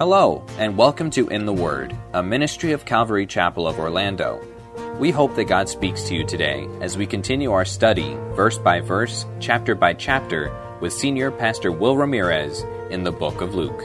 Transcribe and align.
Hello, 0.00 0.42
and 0.56 0.78
welcome 0.78 1.10
to 1.10 1.28
In 1.28 1.44
the 1.44 1.52
Word, 1.52 1.94
a 2.14 2.22
ministry 2.22 2.72
of 2.72 2.86
Calvary 2.86 3.26
Chapel 3.26 3.68
of 3.68 3.78
Orlando. 3.78 4.42
We 4.98 5.10
hope 5.10 5.36
that 5.36 5.44
God 5.44 5.68
speaks 5.68 6.04
to 6.04 6.14
you 6.14 6.24
today 6.24 6.66
as 6.80 6.96
we 6.96 7.06
continue 7.06 7.52
our 7.52 7.66
study, 7.66 8.16
verse 8.30 8.56
by 8.56 8.80
verse, 8.80 9.26
chapter 9.40 9.74
by 9.74 9.92
chapter, 9.92 10.50
with 10.80 10.94
Senior 10.94 11.30
Pastor 11.30 11.70
Will 11.70 11.98
Ramirez 11.98 12.64
in 12.88 13.04
the 13.04 13.12
book 13.12 13.42
of 13.42 13.54
Luke. 13.54 13.82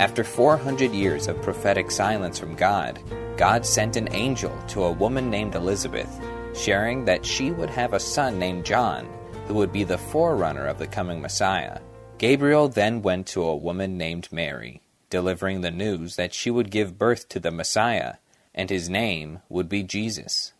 After 0.00 0.24
400 0.24 0.92
years 0.92 1.28
of 1.28 1.42
prophetic 1.42 1.90
silence 1.90 2.38
from 2.38 2.54
God, 2.54 2.98
God 3.36 3.66
sent 3.66 3.96
an 3.96 4.08
angel 4.12 4.58
to 4.68 4.84
a 4.84 4.90
woman 4.90 5.28
named 5.28 5.54
Elizabeth, 5.54 6.08
sharing 6.54 7.04
that 7.04 7.26
she 7.26 7.50
would 7.50 7.68
have 7.68 7.92
a 7.92 8.00
son 8.00 8.38
named 8.38 8.64
John 8.64 9.06
who 9.48 9.54
would 9.54 9.72
be 9.72 9.82
the 9.82 9.96
forerunner 9.96 10.66
of 10.66 10.78
the 10.78 10.86
coming 10.86 11.22
Messiah. 11.22 11.80
Gabriel 12.18 12.68
then 12.68 13.00
went 13.00 13.26
to 13.28 13.42
a 13.42 13.56
woman 13.56 13.96
named 13.96 14.28
Mary, 14.30 14.82
delivering 15.08 15.62
the 15.62 15.70
news 15.70 16.16
that 16.16 16.34
she 16.34 16.50
would 16.50 16.70
give 16.70 16.98
birth 16.98 17.30
to 17.30 17.40
the 17.40 17.50
Messiah, 17.50 18.16
and 18.54 18.68
his 18.68 18.90
name 18.90 19.40
would 19.48 19.66
be 19.66 19.82
Jesus. 19.82 20.52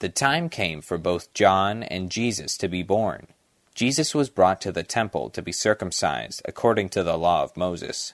The 0.00 0.10
time 0.10 0.50
came 0.50 0.82
for 0.82 0.98
both 0.98 1.32
John 1.32 1.82
and 1.82 2.10
Jesus 2.10 2.58
to 2.58 2.68
be 2.68 2.82
born. 2.82 3.28
Jesus 3.74 4.14
was 4.14 4.28
brought 4.28 4.60
to 4.60 4.72
the 4.72 4.82
temple 4.82 5.30
to 5.30 5.40
be 5.40 5.52
circumcised 5.52 6.42
according 6.44 6.90
to 6.90 7.02
the 7.02 7.16
law 7.16 7.42
of 7.42 7.56
Moses. 7.56 8.12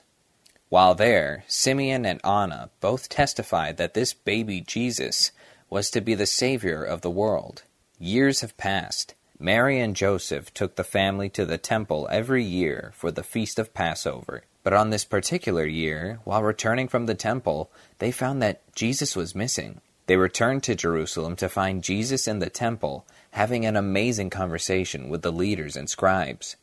While 0.69 0.95
there, 0.95 1.43
Simeon 1.49 2.05
and 2.05 2.25
Anna 2.25 2.69
both 2.79 3.09
testified 3.09 3.75
that 3.75 3.93
this 3.93 4.13
baby 4.13 4.61
Jesus 4.61 5.31
was 5.69 5.91
to 5.91 5.99
be 5.99 6.15
the 6.15 6.25
Savior 6.25 6.81
of 6.81 7.01
the 7.01 7.11
world. 7.11 7.63
Years 7.99 8.39
have 8.39 8.55
passed 8.55 9.15
Mary 9.39 9.79
and 9.79 9.95
Joseph 9.95 10.53
took 10.53 10.75
the 10.75 10.83
family 10.83 11.27
to 11.29 11.45
the 11.45 11.57
temple 11.57 12.07
every 12.11 12.43
year 12.43 12.91
for 12.95 13.11
the 13.11 13.23
feast 13.23 13.59
of 13.59 13.73
Passover. 13.73 14.43
But 14.63 14.73
on 14.73 14.89
this 14.89 15.03
particular 15.03 15.65
year, 15.65 16.19
while 16.23 16.43
returning 16.43 16.87
from 16.87 17.07
the 17.07 17.15
temple, 17.15 17.71
they 17.99 18.11
found 18.11 18.41
that 18.41 18.61
Jesus 18.75 19.15
was 19.15 19.35
missing. 19.35 19.81
They 20.05 20.17
returned 20.17 20.63
to 20.63 20.75
Jerusalem 20.75 21.35
to 21.37 21.49
find 21.49 21.83
Jesus 21.83 22.27
in 22.27 22.39
the 22.39 22.49
temple 22.49 23.05
having 23.31 23.65
an 23.65 23.75
amazing 23.75 24.29
conversation 24.29 25.09
with 25.09 25.23
the 25.23 25.31
leaders 25.31 25.75
and 25.75 25.89
scribes. 25.89 26.55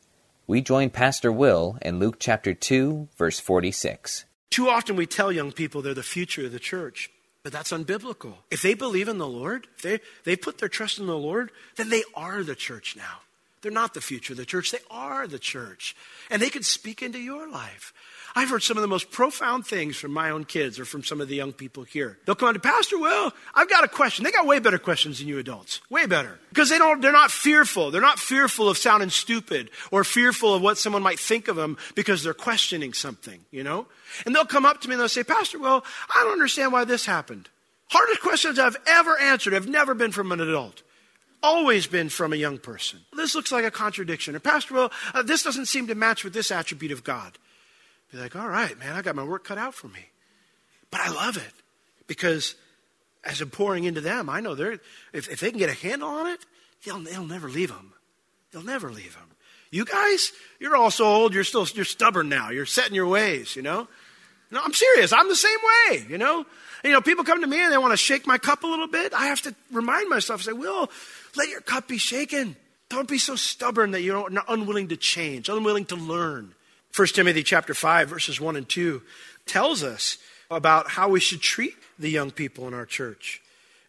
We 0.47 0.61
join 0.61 0.91
Pastor 0.91 1.33
Will 1.33 1.79
in 1.83 1.99
Luke 1.99 2.17
chapter 2.19 2.55
2, 2.55 3.09
verse 3.17 3.41
46. 3.41 4.25
Too 4.51 4.69
often 4.69 4.97
we 4.97 5.07
tell 5.07 5.31
young 5.31 5.53
people 5.53 5.83
they're 5.83 5.95
the 5.95 6.03
future 6.03 6.47
of 6.47 6.53
the 6.53 6.59
church. 6.59 7.11
But 7.43 7.53
that's 7.53 7.73
unbiblical. 7.73 8.35
If 8.51 8.63
they 8.63 8.75
believe 8.75 9.09
in 9.09 9.19
the 9.19 9.27
Lord, 9.27 9.67
if 9.77 9.83
they, 9.83 10.01
they 10.25 10.37
put 10.37 10.59
their 10.59 10.69
trust 10.69 10.99
in 10.99 11.07
the 11.07 11.17
Lord, 11.17 11.51
then 11.77 11.89
they 11.89 12.03
are 12.15 12.43
the 12.43 12.55
church 12.55 12.97
now. 12.97 13.21
They're 13.63 13.73
not 13.73 13.95
the 13.95 14.01
future 14.01 14.33
of 14.33 14.39
the 14.39 14.47
church, 14.47 14.71
they 14.71 14.79
are 14.91 15.27
the 15.27 15.39
church. 15.39 15.95
And 16.31 16.41
they 16.41 16.51
can 16.51 16.63
speak 16.63 17.03
into 17.03 17.19
your 17.19 17.51
life. 17.51 17.93
I've 18.35 18.51
heard 18.51 18.63
some 18.63 18.77
of 18.77 18.83
the 18.83 18.89
most 18.89 19.11
profound 19.11 19.67
things 19.67 19.97
from 19.97 20.13
my 20.13 20.31
own 20.31 20.45
kids 20.45 20.79
or 20.79 20.85
from 20.85 21.03
some 21.03 21.21
of 21.21 21.29
the 21.29 21.37
young 21.37 21.53
people 21.53 21.83
here. 21.83 22.19
They'll 22.25 22.35
come 22.35 22.53
to 22.55 22.61
Pastor 22.61 22.99
Will, 22.99 23.33
I've 23.55 23.69
got 23.69 23.85
a 23.85 23.89
question. 23.89 24.25
They 24.25 24.31
got 24.31 24.47
way 24.47 24.59
better 24.59 24.79
questions 24.79 25.19
than 25.19 25.29
you 25.29 25.39
adults. 25.39 25.81
Way 25.91 26.07
better. 26.07 26.39
Because 26.49 26.69
they 26.69 26.79
don't, 26.79 27.01
they're 27.01 27.13
not 27.13 27.31
fearful. 27.31 27.91
They're 27.91 28.01
not 28.01 28.19
fearful 28.19 28.69
of 28.69 28.79
sounding 28.79 29.11
stupid 29.11 29.71
or 29.91 30.05
fearful 30.05 30.55
of 30.55 30.63
what 30.63 30.79
someone 30.79 31.03
might 31.03 31.19
think 31.19 31.49
of 31.49 31.57
them 31.57 31.77
because 31.95 32.23
they're 32.23 32.35
questioning 32.35 32.93
something, 32.93 33.41
you 33.51 33.63
know? 33.63 33.87
And 34.25 34.35
they'll 34.35 34.45
come 34.45 34.67
up 34.67 34.81
to 34.83 34.89
me 34.89 34.95
and 34.95 35.01
they'll 35.01 35.09
say, 35.09 35.25
Pastor 35.25 35.59
Will, 35.59 35.85
I 36.15 36.23
don't 36.23 36.33
understand 36.33 36.73
why 36.73 36.85
this 36.85 37.07
happened. 37.07 37.49
Hardest 37.89 38.21
questions 38.21 38.59
I've 38.59 38.77
ever 38.87 39.19
answered 39.19 39.53
have 39.53 39.69
never 39.69 39.95
been 39.95 40.13
from 40.13 40.33
an 40.33 40.41
adult 40.41 40.83
always 41.43 41.87
been 41.87 42.09
from 42.09 42.33
a 42.33 42.37
young 42.37 42.59
person. 42.59 43.01
This 43.17 43.35
looks 43.35 43.53
like 43.53 43.65
a 43.65 43.71
contradiction. 43.71 44.37
Or, 44.37 44.41
Pastor, 44.41 44.75
Will, 44.75 44.93
uh, 45.15 45.23
this 45.23 45.43
doesn't 45.43 45.67
seem 45.67 45.87
to 45.87 45.95
match 45.95 46.25
with 46.25 46.33
this 46.33 46.51
attribute 46.51 46.93
of 46.93 47.05
God. 47.05 47.39
Be 48.13 48.19
like, 48.19 48.35
all 48.35 48.49
right, 48.49 48.77
man, 48.79 48.95
I 48.95 49.03
got 49.03 49.15
my 49.15 49.25
work 49.25 49.45
cut 49.45 49.59
out 49.59 49.75
for 49.75 49.89
me. 49.89 50.05
But 50.91 51.01
I 51.01 51.11
love 51.11 51.37
it 51.37 51.53
because 52.07 52.57
as 53.23 53.41
I'm 53.41 53.51
pouring 53.51 53.85
into 53.85 54.01
them, 54.01 54.29
I 54.29 54.41
know 54.41 54.55
they're, 54.55 54.81
if, 55.13 55.29
if 55.29 55.41
they 55.41 55.51
can 55.51 55.59
get 55.59 55.71
a 55.71 55.75
handle 55.75 56.09
on 56.09 56.27
it, 56.27 56.41
they'll, 56.85 56.99
they'll 56.99 57.27
never 57.27 57.49
leave 57.49 57.69
them. 57.69 57.93
They'll 58.53 58.65
never 58.65 58.91
leave 58.91 59.15
them. 59.15 59.31
You 59.71 59.85
guys, 59.85 60.33
you're 60.59 60.75
all 60.75 60.91
so 60.91 61.05
old, 61.05 61.33
you're 61.33 61.45
still, 61.45 61.67
you're 61.75 61.85
stubborn 61.85 62.29
now. 62.29 62.51
You're 62.51 62.67
set 62.67 62.89
in 62.89 62.95
your 62.95 63.07
ways, 63.07 63.55
you 63.55 63.63
know? 63.63 63.87
No, 64.51 64.61
I'm 64.61 64.73
serious. 64.73 65.13
I'm 65.13 65.29
the 65.29 65.37
same 65.37 65.59
way, 65.89 66.05
you 66.09 66.19
know? 66.19 66.45
You 66.83 66.91
know, 66.91 67.01
people 67.01 67.25
come 67.25 67.41
to 67.41 67.47
me 67.47 67.63
and 67.63 67.73
they 67.73 67.79
want 67.79 67.93
to 67.93 67.97
shake 67.97 68.27
my 68.27 68.39
cup 68.39 68.65
a 68.65 68.67
little 68.67 68.89
bit. 68.89 69.15
I 69.15 69.27
have 69.27 69.43
to 69.43 69.55
remind 69.71 70.09
myself, 70.09 70.43
say, 70.43 70.53
Will, 70.53 70.91
let 71.37 71.49
your 71.49 71.61
cup 71.61 71.87
be 71.87 71.99
shaken. 71.99 72.57
Don't 72.89 73.09
be 73.09 73.19
so 73.19 73.37
stubborn 73.37 73.93
that 73.93 74.03
you're 74.03 74.29
unwilling 74.49 74.89
to 74.89 74.97
change, 74.97 75.49
unwilling 75.49 75.85
to 75.87 75.97
learn. 75.97 76.55
1 76.97 77.09
Timothy 77.09 77.43
chapter 77.43 77.75
5, 77.75 78.09
verses 78.09 78.41
1 78.41 78.57
and 78.57 78.69
2 78.69 79.03
tells 79.47 79.83
us 79.83 80.19
about 80.51 80.91
how 80.91 81.09
we 81.09 81.21
should 81.21 81.41
treat 81.41 81.75
the 81.99 82.11
young 82.11 82.31
people 82.31 82.67
in 82.67 82.75
our 82.75 82.87
church 82.87 83.41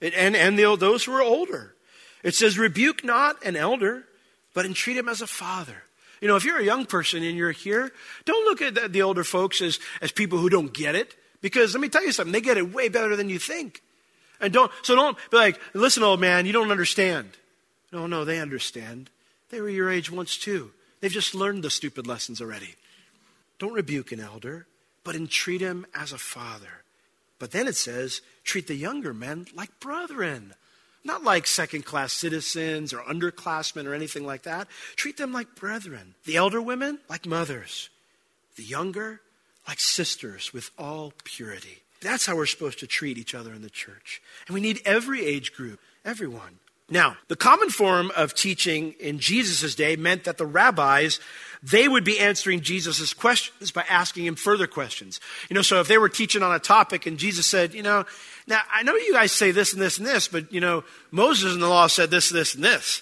and, 0.01 0.35
and, 0.35 0.57
the, 0.57 0.75
those 0.75 1.03
who 1.03 1.13
are 1.13 1.21
older. 1.21 1.75
It 2.23 2.35
says, 2.35 2.57
rebuke 2.57 3.03
not 3.03 3.43
an 3.45 3.55
elder, 3.55 4.03
but 4.53 4.65
entreat 4.65 4.97
him 4.97 5.07
as 5.07 5.21
a 5.21 5.27
father. 5.27 5.83
You 6.21 6.27
know, 6.27 6.35
if 6.35 6.45
you're 6.45 6.59
a 6.59 6.63
young 6.63 6.85
person 6.85 7.23
and 7.23 7.37
you're 7.37 7.51
here, 7.51 7.91
don't 8.25 8.45
look 8.45 8.61
at 8.61 8.75
the, 8.75 8.87
the 8.87 9.01
older 9.01 9.23
folks 9.23 9.61
as, 9.61 9.79
as 10.01 10.11
people 10.11 10.37
who 10.37 10.49
don't 10.49 10.73
get 10.73 10.95
it. 10.95 11.15
Because 11.41 11.73
let 11.73 11.81
me 11.81 11.89
tell 11.89 12.05
you 12.05 12.11
something, 12.11 12.31
they 12.31 12.41
get 12.41 12.57
it 12.57 12.73
way 12.73 12.89
better 12.89 13.15
than 13.15 13.29
you 13.29 13.39
think. 13.39 13.81
And 14.39 14.53
don't, 14.53 14.71
so 14.83 14.95
don't 14.95 15.17
be 15.31 15.37
like, 15.37 15.59
listen, 15.73 16.03
old 16.03 16.19
man, 16.19 16.45
you 16.45 16.53
don't 16.53 16.71
understand. 16.71 17.29
No, 17.91 18.07
no, 18.07 18.25
they 18.25 18.39
understand. 18.39 19.09
They 19.49 19.61
were 19.61 19.69
your 19.69 19.89
age 19.89 20.11
once 20.11 20.37
too. 20.37 20.71
They've 20.99 21.11
just 21.11 21.33
learned 21.33 21.63
the 21.63 21.69
stupid 21.69 22.05
lessons 22.05 22.41
already. 22.41 22.75
Don't 23.61 23.73
rebuke 23.73 24.11
an 24.11 24.19
elder, 24.19 24.65
but 25.03 25.15
entreat 25.15 25.61
him 25.61 25.85
as 25.93 26.11
a 26.11 26.17
father. 26.17 26.81
But 27.37 27.51
then 27.51 27.67
it 27.67 27.75
says, 27.75 28.21
treat 28.43 28.65
the 28.65 28.73
younger 28.73 29.13
men 29.13 29.45
like 29.53 29.79
brethren, 29.79 30.55
not 31.03 31.23
like 31.23 31.45
second 31.45 31.85
class 31.85 32.11
citizens 32.11 32.91
or 32.91 33.01
underclassmen 33.01 33.85
or 33.85 33.93
anything 33.93 34.25
like 34.25 34.41
that. 34.43 34.67
Treat 34.95 35.17
them 35.17 35.31
like 35.31 35.53
brethren. 35.53 36.15
The 36.25 36.37
elder 36.37 36.59
women, 36.59 37.01
like 37.07 37.27
mothers. 37.27 37.91
The 38.55 38.63
younger, 38.63 39.21
like 39.67 39.79
sisters 39.79 40.51
with 40.51 40.71
all 40.75 41.13
purity. 41.23 41.83
That's 42.01 42.25
how 42.25 42.35
we're 42.35 42.47
supposed 42.47 42.79
to 42.79 42.87
treat 42.87 43.19
each 43.19 43.35
other 43.35 43.53
in 43.53 43.61
the 43.61 43.69
church. 43.69 44.23
And 44.47 44.55
we 44.55 44.61
need 44.61 44.81
every 44.85 45.23
age 45.23 45.53
group, 45.53 45.79
everyone. 46.03 46.57
Now, 46.91 47.15
the 47.29 47.37
common 47.37 47.69
form 47.69 48.11
of 48.17 48.35
teaching 48.35 48.95
in 48.99 49.17
Jesus' 49.17 49.75
day 49.75 49.95
meant 49.95 50.25
that 50.25 50.37
the 50.37 50.45
rabbis, 50.45 51.21
they 51.63 51.87
would 51.87 52.03
be 52.03 52.19
answering 52.19 52.59
Jesus' 52.59 53.13
questions 53.13 53.71
by 53.71 53.85
asking 53.89 54.25
him 54.25 54.35
further 54.35 54.67
questions. 54.67 55.21
You 55.49 55.55
know, 55.55 55.61
so 55.61 55.79
if 55.79 55.87
they 55.87 55.97
were 55.97 56.09
teaching 56.09 56.43
on 56.43 56.53
a 56.53 56.59
topic 56.59 57.05
and 57.05 57.17
Jesus 57.17 57.47
said, 57.47 57.73
you 57.73 57.81
know, 57.81 58.05
now 58.45 58.59
I 58.73 58.83
know 58.83 58.95
you 58.95 59.13
guys 59.13 59.31
say 59.31 59.51
this 59.51 59.71
and 59.71 59.81
this 59.81 59.97
and 59.97 60.05
this, 60.05 60.27
but 60.27 60.51
you 60.51 60.59
know, 60.59 60.83
Moses 61.11 61.53
in 61.53 61.61
the 61.61 61.69
law 61.69 61.87
said 61.87 62.11
this, 62.11 62.29
this, 62.29 62.55
and 62.55 62.63
this. 62.63 63.01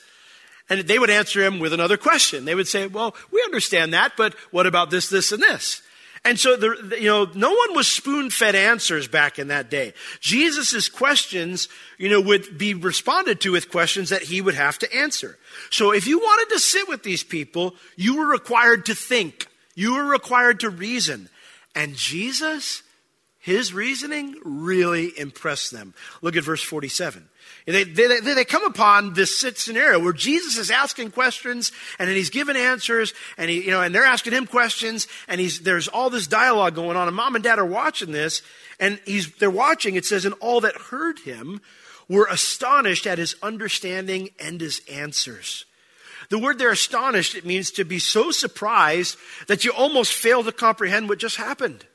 And 0.69 0.81
they 0.81 0.99
would 0.99 1.09
answer 1.09 1.43
him 1.43 1.57
with 1.57 1.73
another 1.73 1.97
question. 1.97 2.45
They 2.45 2.53
would 2.53 2.67
say, 2.67 2.85
well, 2.85 3.15
we 3.31 3.41
understand 3.43 3.93
that, 3.93 4.13
but 4.15 4.35
what 4.51 4.67
about 4.67 4.91
this, 4.91 5.09
this, 5.09 5.31
and 5.31 5.41
this? 5.41 5.81
And 6.25 6.39
so, 6.39 6.57
the, 6.57 6.97
you 6.99 7.07
know, 7.07 7.29
no 7.33 7.49
one 7.51 7.75
was 7.75 7.87
spoon 7.87 8.29
fed 8.29 8.53
answers 8.53 9.07
back 9.07 9.39
in 9.39 9.47
that 9.47 9.69
day. 9.69 9.93
Jesus' 10.19 10.89
questions, 10.89 11.69
you 11.97 12.09
know, 12.09 12.19
would 12.19 12.57
be 12.57 12.73
responded 12.73 13.39
to 13.41 13.53
with 13.53 13.71
questions 13.71 14.09
that 14.09 14.23
he 14.23 14.41
would 14.41 14.55
have 14.55 14.77
to 14.79 14.93
answer. 14.93 15.37
So 15.69 15.93
if 15.93 16.07
you 16.07 16.19
wanted 16.19 16.53
to 16.53 16.59
sit 16.59 16.89
with 16.89 17.03
these 17.03 17.23
people, 17.23 17.75
you 17.95 18.17
were 18.17 18.27
required 18.27 18.85
to 18.87 18.95
think. 18.95 19.47
You 19.75 19.95
were 19.95 20.05
required 20.05 20.59
to 20.61 20.69
reason. 20.69 21.29
And 21.73 21.95
Jesus, 21.95 22.83
his 23.39 23.73
reasoning 23.73 24.35
really 24.43 25.17
impressed 25.17 25.71
them. 25.71 25.93
Look 26.21 26.35
at 26.35 26.43
verse 26.43 26.63
47. 26.63 27.29
They, 27.65 27.83
they, 27.83 28.19
they, 28.19 28.45
come 28.45 28.63
upon 28.65 29.13
this 29.13 29.39
scenario 29.39 29.99
where 29.99 30.13
Jesus 30.13 30.57
is 30.57 30.71
asking 30.71 31.11
questions 31.11 31.71
and 31.99 32.09
then 32.09 32.15
he's 32.15 32.29
giving 32.29 32.55
answers 32.55 33.13
and, 33.37 33.49
he, 33.49 33.65
you 33.65 33.71
know, 33.71 33.81
and 33.81 33.93
they're 33.93 34.05
asking 34.05 34.33
him 34.33 34.47
questions 34.47 35.07
and 35.27 35.39
he's, 35.39 35.59
there's 35.59 35.87
all 35.87 36.09
this 36.09 36.25
dialogue 36.25 36.73
going 36.73 36.97
on 36.97 37.07
and 37.07 37.15
mom 37.15 37.35
and 37.35 37.43
dad 37.43 37.59
are 37.59 37.65
watching 37.65 38.11
this 38.11 38.41
and 38.79 38.99
he's, 39.05 39.31
they're 39.35 39.51
watching. 39.51 39.95
It 39.95 40.05
says, 40.05 40.25
and 40.25 40.35
all 40.39 40.61
that 40.61 40.75
heard 40.75 41.19
him 41.19 41.61
were 42.07 42.27
astonished 42.29 43.05
at 43.05 43.19
his 43.19 43.35
understanding 43.43 44.29
and 44.39 44.59
his 44.59 44.81
answers. 44.91 45.65
The 46.29 46.39
word 46.39 46.57
they're 46.59 46.71
astonished, 46.71 47.35
it 47.35 47.45
means 47.45 47.71
to 47.71 47.83
be 47.83 47.99
so 47.99 48.31
surprised 48.31 49.17
that 49.47 49.65
you 49.65 49.71
almost 49.71 50.13
fail 50.13 50.43
to 50.43 50.51
comprehend 50.51 51.09
what 51.09 51.19
just 51.19 51.37
happened. 51.37 51.85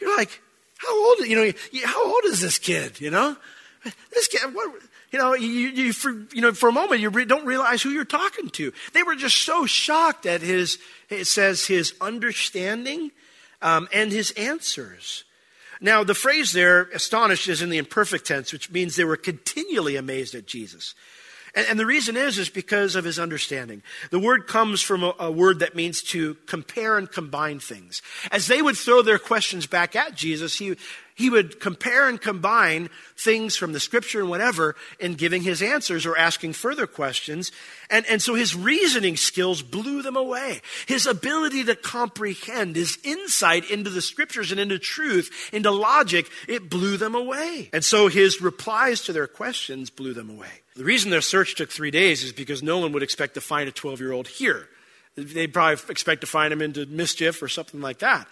You're 0.00 0.16
like, 0.16 0.40
how 0.76 1.08
old, 1.08 1.18
you 1.20 1.36
know, 1.36 1.52
how 1.84 2.06
old 2.06 2.24
is 2.24 2.40
this 2.40 2.58
kid, 2.58 3.00
you 3.00 3.10
know? 3.10 3.36
This 4.12 4.26
kid, 4.26 4.54
what, 4.54 4.82
you 5.10 5.18
know, 5.18 5.34
you, 5.34 5.48
you, 5.48 5.92
for, 5.92 6.10
you 6.32 6.40
know, 6.40 6.52
for 6.52 6.68
a 6.68 6.72
moment, 6.72 7.00
you 7.00 7.08
re- 7.10 7.24
don't 7.24 7.46
realize 7.46 7.82
who 7.82 7.90
you're 7.90 8.04
talking 8.04 8.50
to. 8.50 8.72
They 8.92 9.02
were 9.02 9.14
just 9.14 9.36
so 9.36 9.66
shocked 9.66 10.26
at 10.26 10.40
his, 10.40 10.78
it 11.08 11.26
says, 11.26 11.66
his 11.66 11.94
understanding 12.00 13.12
um, 13.62 13.88
and 13.92 14.12
his 14.12 14.32
answers. 14.32 15.24
Now, 15.80 16.02
the 16.02 16.14
phrase 16.14 16.52
there, 16.52 16.82
astonished, 16.94 17.48
is 17.48 17.62
in 17.62 17.70
the 17.70 17.78
imperfect 17.78 18.26
tense, 18.26 18.52
which 18.52 18.70
means 18.70 18.96
they 18.96 19.04
were 19.04 19.16
continually 19.16 19.96
amazed 19.96 20.34
at 20.34 20.46
Jesus. 20.46 20.94
And, 21.54 21.66
and 21.68 21.80
the 21.80 21.86
reason 21.86 22.16
is, 22.16 22.38
is 22.38 22.48
because 22.48 22.96
of 22.96 23.04
his 23.04 23.18
understanding. 23.18 23.82
The 24.10 24.18
word 24.18 24.46
comes 24.46 24.82
from 24.82 25.02
a, 25.02 25.14
a 25.18 25.30
word 25.30 25.60
that 25.60 25.76
means 25.76 26.02
to 26.04 26.34
compare 26.46 26.98
and 26.98 27.10
combine 27.10 27.60
things. 27.60 28.02
As 28.30 28.48
they 28.48 28.60
would 28.60 28.76
throw 28.76 29.02
their 29.02 29.18
questions 29.18 29.66
back 29.66 29.96
at 29.96 30.14
Jesus, 30.14 30.58
he, 30.58 30.76
he 31.18 31.30
would 31.30 31.58
compare 31.58 32.08
and 32.08 32.20
combine 32.20 32.90
things 33.16 33.56
from 33.56 33.72
the 33.72 33.80
scripture 33.80 34.20
and 34.20 34.30
whatever 34.30 34.76
in 35.00 35.14
giving 35.14 35.42
his 35.42 35.60
answers 35.60 36.06
or 36.06 36.16
asking 36.16 36.52
further 36.52 36.86
questions. 36.86 37.50
And, 37.90 38.06
and 38.06 38.22
so 38.22 38.36
his 38.36 38.54
reasoning 38.54 39.16
skills 39.16 39.60
blew 39.60 40.00
them 40.00 40.14
away. 40.14 40.60
His 40.86 41.06
ability 41.06 41.64
to 41.64 41.74
comprehend, 41.74 42.76
his 42.76 42.98
insight 43.02 43.68
into 43.68 43.90
the 43.90 44.00
scriptures 44.00 44.52
and 44.52 44.60
into 44.60 44.78
truth, 44.78 45.50
into 45.52 45.72
logic, 45.72 46.30
it 46.46 46.70
blew 46.70 46.96
them 46.96 47.16
away. 47.16 47.68
And 47.72 47.84
so 47.84 48.06
his 48.06 48.40
replies 48.40 49.02
to 49.02 49.12
their 49.12 49.26
questions 49.26 49.90
blew 49.90 50.14
them 50.14 50.30
away. 50.30 50.62
The 50.76 50.84
reason 50.84 51.10
their 51.10 51.20
search 51.20 51.56
took 51.56 51.72
three 51.72 51.90
days 51.90 52.22
is 52.22 52.32
because 52.32 52.62
no 52.62 52.78
one 52.78 52.92
would 52.92 53.02
expect 53.02 53.34
to 53.34 53.40
find 53.40 53.68
a 53.68 53.72
12 53.72 53.98
year 53.98 54.12
old 54.12 54.28
here. 54.28 54.68
They'd 55.16 55.52
probably 55.52 55.82
expect 55.88 56.20
to 56.20 56.28
find 56.28 56.52
him 56.52 56.62
into 56.62 56.86
mischief 56.86 57.42
or 57.42 57.48
something 57.48 57.80
like 57.80 57.98
that. 57.98 58.28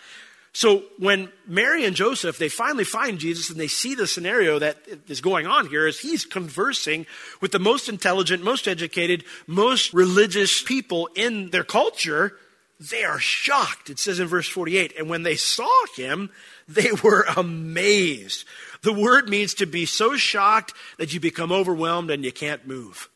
So 0.56 0.84
when 0.98 1.30
Mary 1.46 1.84
and 1.84 1.94
Joseph, 1.94 2.38
they 2.38 2.48
finally 2.48 2.84
find 2.84 3.18
Jesus 3.18 3.50
and 3.50 3.60
they 3.60 3.68
see 3.68 3.94
the 3.94 4.06
scenario 4.06 4.58
that 4.58 4.78
is 5.06 5.20
going 5.20 5.46
on 5.46 5.68
here 5.68 5.86
is 5.86 6.00
he's 6.00 6.24
conversing 6.24 7.04
with 7.42 7.52
the 7.52 7.58
most 7.58 7.90
intelligent, 7.90 8.42
most 8.42 8.66
educated, 8.66 9.24
most 9.46 9.92
religious 9.92 10.62
people 10.62 11.10
in 11.14 11.50
their 11.50 11.62
culture. 11.62 12.38
They 12.80 13.04
are 13.04 13.18
shocked. 13.18 13.90
It 13.90 13.98
says 13.98 14.18
in 14.18 14.28
verse 14.28 14.48
48, 14.48 14.94
and 14.98 15.10
when 15.10 15.24
they 15.24 15.36
saw 15.36 15.70
him, 15.94 16.30
they 16.66 16.90
were 17.04 17.26
amazed. 17.36 18.46
The 18.80 18.94
word 18.94 19.28
means 19.28 19.52
to 19.54 19.66
be 19.66 19.84
so 19.84 20.16
shocked 20.16 20.72
that 20.96 21.12
you 21.12 21.20
become 21.20 21.52
overwhelmed 21.52 22.10
and 22.10 22.24
you 22.24 22.32
can't 22.32 22.66
move. 22.66 23.10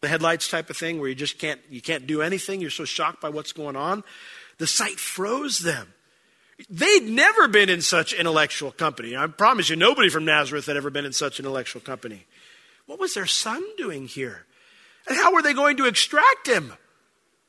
The 0.00 0.08
headlights 0.08 0.48
type 0.48 0.70
of 0.70 0.78
thing 0.78 0.98
where 0.98 1.10
you 1.10 1.14
just 1.14 1.38
can't, 1.38 1.60
you 1.68 1.82
can't 1.82 2.06
do 2.06 2.22
anything. 2.22 2.62
You're 2.62 2.70
so 2.70 2.86
shocked 2.86 3.20
by 3.20 3.28
what's 3.28 3.52
going 3.52 3.76
on. 3.76 4.02
The 4.56 4.66
sight 4.66 4.98
froze 4.98 5.58
them. 5.58 5.92
They'd 6.68 7.08
never 7.08 7.48
been 7.48 7.68
in 7.68 7.80
such 7.82 8.12
intellectual 8.12 8.72
company. 8.72 9.16
I 9.16 9.26
promise 9.26 9.70
you, 9.70 9.76
nobody 9.76 10.08
from 10.08 10.24
Nazareth 10.24 10.66
had 10.66 10.76
ever 10.76 10.90
been 10.90 11.04
in 11.04 11.12
such 11.12 11.38
intellectual 11.38 11.80
company. 11.80 12.26
What 12.86 12.98
was 12.98 13.14
their 13.14 13.26
son 13.26 13.64
doing 13.76 14.06
here? 14.06 14.46
And 15.08 15.16
how 15.16 15.32
were 15.32 15.42
they 15.42 15.54
going 15.54 15.76
to 15.78 15.86
extract 15.86 16.46
him? 16.46 16.72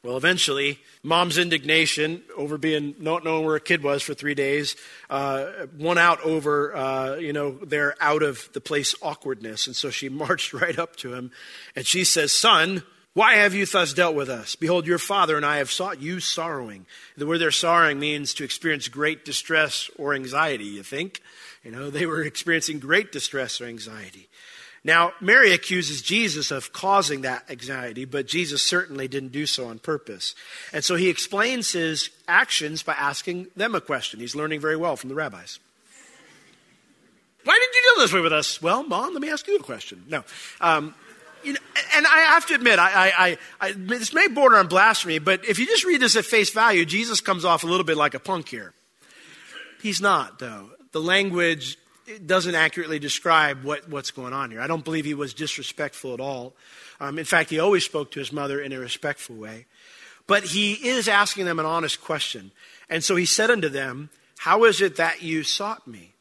Well, 0.03 0.17
eventually, 0.17 0.79
mom's 1.03 1.37
indignation 1.37 2.23
over 2.35 2.57
being 2.57 2.95
not 2.99 3.23
knowing 3.23 3.45
where 3.45 3.55
a 3.55 3.59
kid 3.59 3.83
was 3.83 4.01
for 4.01 4.15
three 4.15 4.33
days 4.33 4.75
uh, 5.11 5.45
won 5.77 5.99
out 5.99 6.19
over, 6.21 6.75
uh, 6.75 7.15
you 7.17 7.33
know, 7.33 7.51
their 7.51 7.95
out 8.01 8.23
of 8.23 8.49
the 8.53 8.61
place 8.61 8.95
awkwardness. 9.03 9.67
And 9.67 9.75
so 9.75 9.91
she 9.91 10.09
marched 10.09 10.53
right 10.53 10.77
up 10.79 10.95
to 10.97 11.13
him 11.13 11.31
and 11.75 11.85
she 11.85 12.03
says, 12.03 12.31
Son, 12.31 12.81
why 13.13 13.35
have 13.35 13.53
you 13.53 13.65
thus 13.65 13.93
dealt 13.93 14.15
with 14.15 14.29
us? 14.29 14.55
Behold, 14.55 14.87
your 14.87 14.97
father 14.97 15.35
and 15.35 15.45
I 15.45 15.57
have 15.57 15.71
sought 15.71 16.01
you 16.01 16.19
sorrowing. 16.19 16.85
The 17.17 17.27
word 17.27 17.39
there 17.39 17.51
sorrowing 17.51 17.99
means 17.99 18.33
to 18.35 18.45
experience 18.45 18.87
great 18.87 19.25
distress 19.25 19.89
or 19.97 20.13
anxiety, 20.13 20.65
you 20.65 20.83
think? 20.83 21.21
You 21.63 21.71
know, 21.71 21.89
they 21.89 22.05
were 22.05 22.23
experiencing 22.23 22.79
great 22.79 23.11
distress 23.11 23.59
or 23.59 23.65
anxiety. 23.65 24.29
Now, 24.83 25.13
Mary 25.21 25.51
accuses 25.51 26.01
Jesus 26.01 26.49
of 26.49 26.73
causing 26.73 27.21
that 27.21 27.51
anxiety, 27.51 28.05
but 28.05 28.27
Jesus 28.27 28.63
certainly 28.63 29.07
didn't 29.07 29.31
do 29.31 29.45
so 29.45 29.67
on 29.67 29.77
purpose. 29.77 30.33
And 30.73 30.83
so 30.83 30.95
he 30.95 31.09
explains 31.09 31.71
his 31.71 32.09
actions 32.27 32.81
by 32.81 32.93
asking 32.93 33.47
them 33.55 33.75
a 33.75 33.81
question. 33.81 34.19
He's 34.19 34.35
learning 34.35 34.59
very 34.59 34.77
well 34.77 34.95
from 34.95 35.09
the 35.09 35.15
rabbis. 35.15 35.59
Why 37.43 37.59
did 37.59 37.75
you 37.75 37.81
deal 37.95 38.03
this 38.03 38.13
way 38.13 38.21
with 38.21 38.33
us? 38.33 38.61
Well, 38.61 38.83
Mom, 38.83 39.13
let 39.13 39.21
me 39.21 39.29
ask 39.29 39.47
you 39.47 39.57
a 39.57 39.63
question. 39.63 40.03
No. 40.07 40.23
Um, 40.59 40.95
you 41.43 41.53
know, 41.53 41.59
and 41.95 42.05
I 42.07 42.19
have 42.19 42.45
to 42.47 42.55
admit, 42.55 42.79
I, 42.79 43.11
I, 43.17 43.37
I, 43.59 43.71
this 43.73 44.13
may 44.13 44.27
border 44.27 44.57
on 44.57 44.67
blasphemy, 44.67 45.19
but 45.19 45.47
if 45.47 45.59
you 45.59 45.65
just 45.65 45.85
read 45.85 46.01
this 46.01 46.15
at 46.15 46.25
face 46.25 46.51
value, 46.51 46.85
Jesus 46.85 47.21
comes 47.21 47.45
off 47.45 47.63
a 47.63 47.67
little 47.67 47.85
bit 47.85 47.97
like 47.97 48.13
a 48.13 48.19
punk 48.19 48.49
here. 48.49 48.73
He's 49.81 50.01
not, 50.01 50.39
though. 50.39 50.69
The 50.91 51.01
language 51.01 51.77
doesn't 52.25 52.55
accurately 52.55 52.99
describe 52.99 53.63
what, 53.63 53.87
what's 53.89 54.11
going 54.11 54.33
on 54.33 54.51
here. 54.51 54.61
I 54.61 54.67
don't 54.67 54.83
believe 54.83 55.05
he 55.05 55.13
was 55.13 55.33
disrespectful 55.33 56.13
at 56.13 56.19
all. 56.19 56.53
Um, 56.99 57.17
in 57.17 57.25
fact, 57.25 57.49
he 57.49 57.59
always 57.59 57.85
spoke 57.85 58.11
to 58.11 58.19
his 58.19 58.31
mother 58.31 58.61
in 58.61 58.73
a 58.73 58.79
respectful 58.79 59.35
way. 59.35 59.65
But 60.27 60.43
he 60.43 60.73
is 60.73 61.07
asking 61.07 61.45
them 61.45 61.59
an 61.59 61.65
honest 61.65 62.01
question. 62.01 62.51
And 62.89 63.03
so 63.03 63.15
he 63.15 63.25
said 63.25 63.49
unto 63.49 63.69
them, 63.69 64.09
How 64.39 64.65
is 64.65 64.81
it 64.81 64.97
that 64.97 65.21
you 65.21 65.43
sought 65.43 65.87
me? 65.87 66.13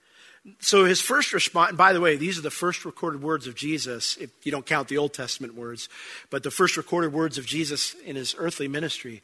So 0.61 0.85
his 0.85 1.01
first 1.01 1.33
response, 1.33 1.77
by 1.77 1.93
the 1.93 2.01
way, 2.01 2.17
these 2.17 2.39
are 2.39 2.43
the 2.43 2.51
first 2.51 2.85
recorded 2.85 3.23
words 3.23 3.47
of 3.47 3.55
Jesus, 3.55 4.17
if 4.17 4.31
you 4.45 4.51
don't 4.51 4.65
count 4.65 4.89
the 4.89 4.97
Old 4.97 5.13
Testament 5.13 5.55
words, 5.55 5.89
but 6.31 6.43
the 6.43 6.51
first 6.51 6.77
recorded 6.77 7.13
words 7.13 7.37
of 7.37 7.45
Jesus 7.45 7.95
in 8.07 8.17
his 8.17 8.35
earthly 8.39 8.67
ministry 8.67 9.23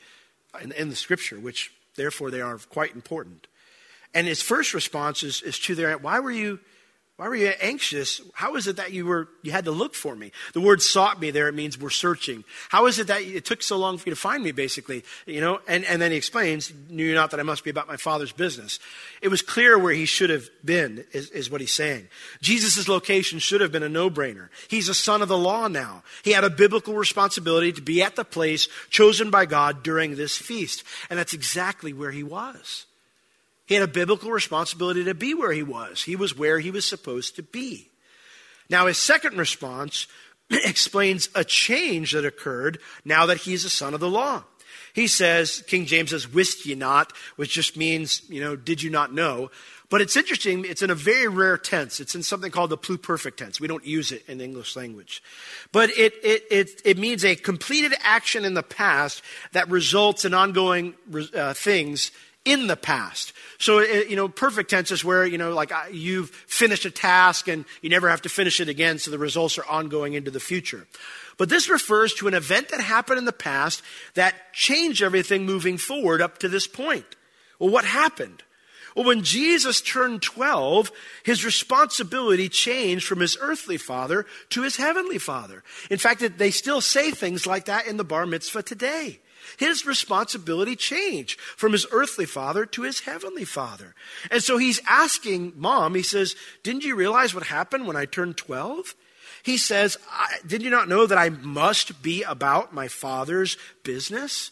in, 0.61 0.73
in 0.73 0.91
the 0.91 0.97
scripture, 0.97 1.39
which 1.39 1.73
therefore 1.97 2.31
they 2.31 2.43
are 2.43 2.59
quite 2.59 2.95
important. 2.95 3.47
And 4.13 4.27
his 4.27 4.43
first 4.43 4.75
response 4.75 5.23
is, 5.23 5.43
is 5.43 5.59
to 5.61 5.75
their, 5.75 5.97
why 5.99 6.21
were 6.21 6.31
you 6.31 6.61
why 7.17 7.29
were 7.29 7.37
you 7.37 7.53
anxious? 7.63 8.21
How 8.35 8.57
is 8.57 8.67
it 8.67 8.77
that 8.77 8.93
you 8.93 9.07
were 9.07 9.29
you 9.43 9.51
had 9.51 9.65
to 9.65 9.71
look 9.71 9.95
for 9.95 10.15
me? 10.15 10.33
The 10.53 10.61
word 10.61 10.83
sought 10.83 11.19
me 11.19 11.31
there, 11.31 11.49
it 11.49 11.55
means 11.55 11.79
we're 11.79 11.89
searching. 11.89 12.45
How 12.69 12.87
is 12.87 12.99
it 12.99 13.07
that 13.07 13.23
it 13.23 13.47
took 13.47 13.63
so 13.63 13.79
long 13.79 13.97
for 13.97 14.11
you 14.11 14.15
to 14.15 14.21
find 14.21 14.45
me, 14.45 14.53
basically? 14.53 15.03
You 15.25 15.41
know, 15.41 15.61
and, 15.67 15.87
and 15.87 16.03
then 16.03 16.11
he 16.11 16.19
explains, 16.19 16.71
knew 16.91 17.07
you 17.07 17.15
not 17.15 17.31
that 17.31 17.41
I 17.41 17.43
must 17.43 17.65
be 17.65 17.71
about 17.71 17.89
my 17.89 17.97
father's 17.97 18.33
business. 18.33 18.79
It 19.23 19.29
was 19.29 19.41
clear 19.41 19.79
where 19.79 19.95
he 19.95 20.05
should 20.05 20.29
have 20.29 20.47
been, 20.63 21.07
is, 21.13 21.31
is 21.31 21.51
what 21.51 21.63
he's 21.63 21.73
saying. 21.73 22.09
Jesus' 22.43 22.87
location 22.87 23.39
should 23.39 23.63
have 23.63 23.73
been 23.73 23.83
a 23.83 23.89
no-brainer. 23.89 24.51
He's 24.69 24.91
a 24.91 24.95
son 24.95 25.23
of 25.23 25.29
the 25.29 25.39
law 25.39 25.69
now. 25.69 26.03
He 26.23 26.33
had 26.33 26.45
a 26.45 26.51
biblical 26.51 26.97
responsibility 26.97 27.73
to 27.73 27.81
be 27.81 28.03
at 28.03 28.17
the 28.17 28.25
place 28.27 28.69
chosen 28.91 29.31
by 29.31 29.47
God 29.47 29.83
during 29.83 30.17
this 30.17 30.37
feast. 30.37 30.85
And 31.09 31.19
that's 31.19 31.33
exactly 31.33 31.95
where 31.95 32.11
he 32.11 32.23
was. 32.23 32.85
He 33.67 33.75
had 33.75 33.83
a 33.83 33.89
biblical 33.89 34.31
responsibility 34.31 35.05
to 35.05 35.15
be 35.15 35.35
where 35.35 35.53
he 35.53 35.63
was. 35.63 36.03
He 36.03 36.17
was 36.17 36.37
where 36.37 36.61
he 36.61 36.71
was 36.71 36.85
supposed 36.85 37.37
to 37.37 37.43
be. 37.43 37.91
Now, 38.71 38.87
his 38.87 38.99
second 38.99 39.37
response 39.37 40.07
explains 40.51 41.29
a 41.35 41.45
change 41.45 42.13
that 42.13 42.25
occurred 42.25 42.79
now 43.05 43.27
that 43.27 43.39
he's 43.39 43.65
a 43.65 43.71
son 43.71 43.95
of 43.95 44.01
the 44.01 44.11
law. 44.11 44.45
He 44.93 45.09
says, 45.09 45.63
King 45.67 45.85
James 45.85 46.11
says, 46.11 46.33
wist 46.33 46.65
ye 46.65 46.75
not, 46.75 47.13
which 47.37 47.53
just 47.53 47.77
means, 47.77 48.23
you 48.31 48.41
know, 48.41 48.57
did 48.57 48.83
you 48.83 48.89
not 48.89 49.13
know? 49.13 49.51
But 49.89 50.01
it's 50.01 50.17
interesting, 50.17 50.65
it's 50.65 50.83
in 50.83 50.91
a 50.91 50.95
very 50.95 51.29
rare 51.29 51.59
tense. 51.59 52.01
It's 52.01 52.15
in 52.15 52.23
something 52.23 52.51
called 52.51 52.71
the 52.71 52.79
pluperfect 52.79 53.37
tense. 53.37 53.61
We 53.61 53.69
don't 53.69 53.85
use 53.85 54.11
it 54.11 54.25
in 54.27 54.41
English 54.41 54.75
language. 54.75 55.23
But 55.71 55.91
it, 55.91 56.15
it, 56.25 56.45
it, 56.51 56.83
it 56.85 56.99
means 56.99 57.25
a 57.25 57.37
completed 57.37 57.95
action 58.01 58.45
in 58.45 58.55
the 58.55 58.63
past 58.63 59.23
that 59.53 59.69
results 59.69 60.25
in 60.25 60.35
ongoing 60.35 60.95
uh, 61.35 61.55
things 61.55 62.11
in 62.47 62.69
the 62.69 62.77
past. 62.77 63.35
So, 63.59 63.81
uh, 63.81 64.05
you 64.09 64.17
know, 64.17 64.29
perfect 64.29 64.71
tense 64.71 64.91
is 64.91 65.05
where, 65.05 65.27
you 65.27 65.37
know, 65.37 65.53
like 65.53 65.73
you've 65.93 66.31
finished 66.31 66.87
a 66.87 66.91
task 66.91 67.49
and 67.49 67.67
you 67.83 67.91
never 67.91 68.09
have 68.09 68.23
to 68.23 68.29
finish 68.31 68.61
it 68.61 68.69
again, 68.69 68.99
so 68.99 69.11
the 69.11 69.19
results 69.19 69.59
are 69.59 69.67
ongoing 69.67 70.15
into 70.15 70.31
the 70.31 70.41
future. 70.41 70.87
But 71.37 71.51
this 71.51 71.69
refers 71.69 72.15
to 72.15 72.29
an 72.29 72.35
event 72.35 72.71
that 72.71 72.81
happened 72.81 73.19
in 73.19 73.25
the 73.25 73.33
past 73.33 73.83
that 74.15 74.55
changed 74.55 75.03
everything 75.03 75.45
moving 75.45 75.77
forward 75.77 76.23
up 76.23 76.39
to 76.39 76.49
this 76.49 76.67
point. 76.67 77.17
Well, 77.59 77.71
what 77.71 77.85
happened? 77.85 78.43
Well, 78.95 79.05
when 79.05 79.25
Jesus 79.25 79.83
turned 79.83 80.23
12, 80.23 80.91
his 81.23 81.45
responsibility 81.45 82.49
changed 82.49 83.07
from 83.07 83.21
his 83.21 83.37
earthly 83.41 83.77
father 83.77 84.25
to 84.51 84.63
his 84.63 84.77
heavenly 84.77 85.19
father. 85.19 85.63
In 85.91 85.99
fact, 85.99 86.25
they 86.39 86.51
still 86.51 86.81
say 86.81 87.11
things 87.11 87.47
like 87.47 87.67
that 87.67 87.87
in 87.87 87.99
the 87.99 88.05
bar 88.05 88.25
mitzvah 88.25 88.63
today. 88.63 89.21
His 89.59 89.87
responsibility 89.87 90.77
changed 90.77 91.41
from 91.41 91.73
his 91.73 91.87
earthly 91.91 92.27
father 92.27 92.67
to 92.67 92.83
his 92.83 93.01
heavenly 93.01 93.45
father. 93.45 93.95
And 94.31 94.43
so 94.43 94.59
he's 94.59 94.81
asking 94.87 95.53
mom, 95.57 95.95
he 95.95 96.03
says, 96.03 96.37
Didn't 96.63 96.85
you 96.85 96.95
realize 96.95 97.35
what 97.35 97.45
happened 97.45 97.87
when 97.87 97.97
I 97.97 98.05
turned 98.05 98.37
12? 98.37 98.95
He 99.43 99.59
says, 99.59 99.97
Did 100.47 100.63
you 100.63 100.71
not 100.71 100.89
know 100.89 101.07
that 101.07 101.19
I 101.19 101.29
must 101.31 102.03
be 102.03 102.23
about 102.23 102.75
my 102.75 102.89
father's 102.89 103.57
business? 103.85 104.51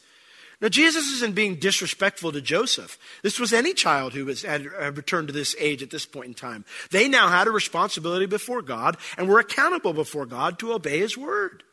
Now, 0.61 0.69
Jesus 0.69 1.13
isn't 1.13 1.35
being 1.35 1.57
disrespectful 1.57 2.33
to 2.33 2.41
Joseph. 2.41 2.99
This 3.23 3.39
was 3.39 3.53
any 3.53 3.75
child 3.75 4.15
who 4.15 4.25
was, 4.25 4.43
had, 4.43 4.65
returned 4.97 5.29
to 5.29 5.35
this 5.35 5.55
age 5.59 5.83
at 5.83 5.91
this 5.91 6.07
point 6.07 6.29
in 6.29 6.35
time. 6.35 6.65
They 6.91 7.09
now 7.09 7.29
had 7.29 7.49
a 7.49 7.51
responsibility 7.51 8.27
before 8.27 8.63
God 8.63 8.97
and 9.19 9.29
were 9.29 9.41
accountable 9.41 9.93
before 9.93 10.27
God 10.27 10.59
to 10.61 10.73
obey 10.73 11.01
his 11.01 11.19
word. 11.19 11.65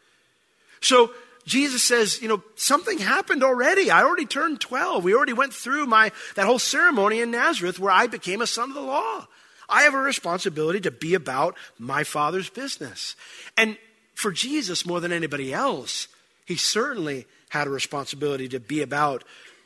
So, 0.82 1.12
Jesus 1.46 1.84
says, 1.84 2.22
you 2.22 2.28
know, 2.28 2.44
something 2.56 3.00
happened 3.00 3.44
already. 3.44 3.90
I 3.90 4.04
already 4.04 4.26
turned 4.26 4.62
12. 4.62 5.04
We 5.04 5.16
already 5.16 5.34
went 5.34 5.54
through 5.54 5.88
my, 5.88 6.12
that 6.36 6.46
whole 6.46 6.60
ceremony 6.60 7.20
in 7.20 7.32
Nazareth 7.32 7.80
where 7.80 7.92
I 7.92 8.08
became 8.08 8.42
a 8.42 8.48
son 8.48 8.70
of 8.70 8.76
the 8.76 8.82
law. 8.82 9.28
I 9.68 9.84
have 9.84 9.94
a 9.94 10.00
responsibility 10.00 10.82
to 10.82 10.92
be 10.92 11.14
about 11.14 11.58
my 11.80 12.04
father's 12.04 12.50
business. 12.50 13.16
And 13.58 13.78
for 14.14 14.32
Jesus, 14.32 14.86
more 14.86 15.00
than 15.00 15.12
anybody 15.12 15.54
else, 15.54 16.08
he 16.46 16.58
certainly 16.58 17.26
had 17.50 17.68
a 17.68 17.72
responsibility 17.72 18.48
to 18.50 18.60
be 18.60 18.82
about, 18.82 19.24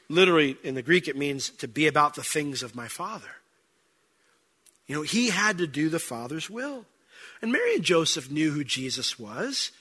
literally 0.08 0.58
in 0.64 0.76
the 0.76 0.82
Greek, 0.82 1.08
it 1.08 1.18
means 1.18 1.50
to 1.50 1.68
be 1.68 1.88
about 1.88 2.16
the 2.16 2.24
things 2.24 2.64
of 2.64 2.76
my 2.76 2.88
Father. 2.88 3.28
You 4.88 4.96
know, 4.96 5.02
he 5.02 5.30
had 5.30 5.58
to 5.58 5.68
do 5.68 5.90
the 5.90 6.00
Father's 6.00 6.50
will. 6.50 6.86
And 7.42 7.52
Mary 7.52 7.76
and 7.76 7.84
Joseph 7.84 8.32
knew 8.32 8.52
who 8.52 8.64
Jesus 8.64 9.20
was. 9.20 9.72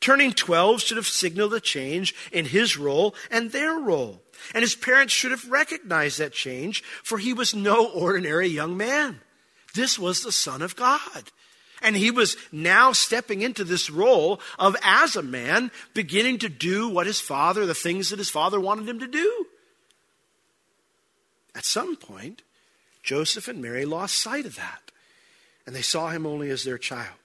Turning 0.00 0.32
12 0.32 0.82
should 0.82 0.96
have 0.96 1.06
signaled 1.06 1.54
a 1.54 1.60
change 1.60 2.14
in 2.32 2.46
his 2.46 2.76
role 2.76 3.14
and 3.30 3.52
their 3.52 3.74
role. 3.74 4.22
And 4.54 4.62
his 4.62 4.74
parents 4.74 5.12
should 5.12 5.30
have 5.30 5.50
recognized 5.50 6.18
that 6.18 6.32
change, 6.32 6.82
for 7.02 7.18
he 7.18 7.32
was 7.32 7.54
no 7.54 7.86
ordinary 7.88 8.48
young 8.48 8.76
man. 8.76 9.20
This 9.74 9.98
was 9.98 10.22
the 10.22 10.32
Son 10.32 10.62
of 10.62 10.76
God. 10.76 11.30
And 11.82 11.96
he 11.96 12.10
was 12.10 12.36
now 12.50 12.92
stepping 12.92 13.42
into 13.42 13.64
this 13.64 13.90
role 13.90 14.40
of, 14.58 14.76
as 14.82 15.16
a 15.16 15.22
man, 15.22 15.70
beginning 15.92 16.38
to 16.38 16.48
do 16.48 16.88
what 16.88 17.06
his 17.06 17.20
father, 17.20 17.66
the 17.66 17.74
things 17.74 18.10
that 18.10 18.18
his 18.18 18.30
father 18.30 18.58
wanted 18.58 18.88
him 18.88 19.00
to 19.00 19.06
do. 19.06 19.46
At 21.54 21.64
some 21.64 21.96
point, 21.96 22.42
Joseph 23.02 23.48
and 23.48 23.60
Mary 23.60 23.84
lost 23.84 24.16
sight 24.16 24.46
of 24.46 24.56
that, 24.56 24.90
and 25.66 25.76
they 25.76 25.82
saw 25.82 26.08
him 26.08 26.26
only 26.26 26.50
as 26.50 26.64
their 26.64 26.78
child. 26.78 27.23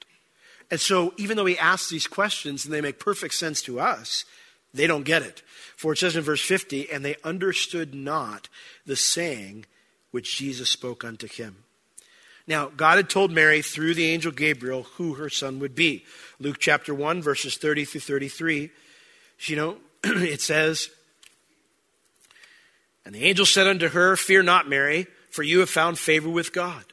And 0.71 0.79
so, 0.79 1.13
even 1.17 1.35
though 1.35 1.45
he 1.45 1.57
asks 1.57 1.89
these 1.89 2.07
questions 2.07 2.65
and 2.65 2.73
they 2.73 2.81
make 2.81 2.99
perfect 2.99 3.33
sense 3.33 3.61
to 3.63 3.79
us, 3.79 4.25
they 4.73 4.87
don't 4.87 5.03
get 5.03 5.23
it. 5.23 5.41
For 5.75 5.93
it 5.93 5.97
says 5.97 6.15
in 6.15 6.23
verse 6.23 6.41
50, 6.41 6.91
and 6.91 7.03
they 7.03 7.15
understood 7.23 7.95
not 7.95 8.49
the 8.85 8.95
saying 8.95 9.65
which 10.11 10.37
Jesus 10.37 10.69
spoke 10.69 11.03
unto 11.03 11.27
him. 11.27 11.63
Now, 12.47 12.71
God 12.75 12.97
had 12.97 13.09
told 13.09 13.31
Mary 13.31 13.61
through 13.61 13.93
the 13.93 14.09
angel 14.09 14.31
Gabriel 14.31 14.83
who 14.95 15.15
her 15.15 15.29
son 15.29 15.59
would 15.59 15.75
be. 15.75 16.03
Luke 16.39 16.57
chapter 16.59 16.93
1, 16.93 17.21
verses 17.21 17.57
30 17.57 17.85
through 17.85 18.01
33. 18.01 18.71
You 19.41 19.55
know, 19.55 19.77
it 20.03 20.41
says, 20.41 20.89
And 23.05 23.13
the 23.13 23.23
angel 23.23 23.45
said 23.45 23.67
unto 23.67 23.89
her, 23.89 24.15
Fear 24.15 24.43
not, 24.43 24.67
Mary, 24.67 25.07
for 25.29 25.43
you 25.43 25.59
have 25.59 25.69
found 25.69 25.99
favor 25.99 26.29
with 26.29 26.51
God. 26.51 26.83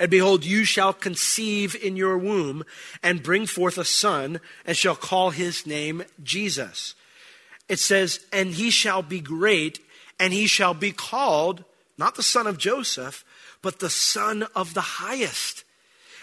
And 0.00 0.10
behold, 0.10 0.46
you 0.46 0.64
shall 0.64 0.94
conceive 0.94 1.76
in 1.76 1.94
your 1.94 2.16
womb 2.16 2.64
and 3.02 3.22
bring 3.22 3.44
forth 3.44 3.76
a 3.76 3.84
son, 3.84 4.40
and 4.64 4.74
shall 4.74 4.96
call 4.96 5.28
his 5.28 5.66
name 5.66 6.04
Jesus. 6.22 6.94
It 7.68 7.78
says, 7.78 8.24
And 8.32 8.54
he 8.54 8.70
shall 8.70 9.02
be 9.02 9.20
great, 9.20 9.78
and 10.18 10.32
he 10.32 10.46
shall 10.46 10.72
be 10.72 10.90
called, 10.90 11.64
not 11.98 12.14
the 12.14 12.22
son 12.22 12.46
of 12.46 12.56
Joseph, 12.56 13.26
but 13.60 13.78
the 13.78 13.90
Son 13.90 14.44
of 14.56 14.72
the 14.72 14.80
highest. 14.80 15.64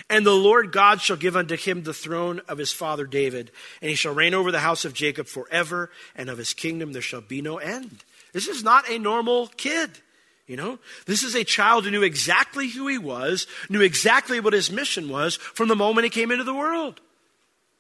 And 0.10 0.25
the 0.25 0.31
Lord 0.31 0.72
God 0.72 1.00
shall 1.00 1.17
give 1.17 1.36
unto 1.36 1.55
him 1.55 1.84
the 1.84 1.93
throne 1.93 2.41
of 2.48 2.57
his 2.57 2.74
father 2.74 3.05
David, 3.05 3.51
and 3.79 3.89
he 3.89 3.96
shall 3.96 4.13
reign 4.13 4.34
over 4.34 4.51
the 4.51 4.60
house 4.60 4.86
of 4.86 4.96
Jacob 4.96 5.27
forever, 5.27 5.91
and 6.15 6.31
of 6.31 6.39
his 6.39 6.55
kingdom 6.55 6.93
there 6.93 7.01
shall 7.03 7.22
be 7.22 7.43
no 7.43 7.57
end. 7.57 8.03
This 8.34 8.48
is 8.48 8.63
not 8.63 8.89
a 8.89 8.98
normal 8.98 9.48
kid. 9.50 10.00
You 10.47 10.55
know, 10.55 10.79
this 11.05 11.23
is 11.23 11.35
a 11.35 11.43
child 11.43 11.83
who 11.83 11.91
knew 11.91 12.03
exactly 12.03 12.69
who 12.69 12.87
he 12.87 12.97
was, 12.97 13.47
knew 13.69 13.81
exactly 13.81 14.39
what 14.39 14.53
his 14.53 14.71
mission 14.71 15.09
was 15.09 15.35
from 15.35 15.67
the 15.67 15.75
moment 15.75 16.05
he 16.05 16.09
came 16.09 16.31
into 16.31 16.45
the 16.45 16.53
world. 16.53 17.01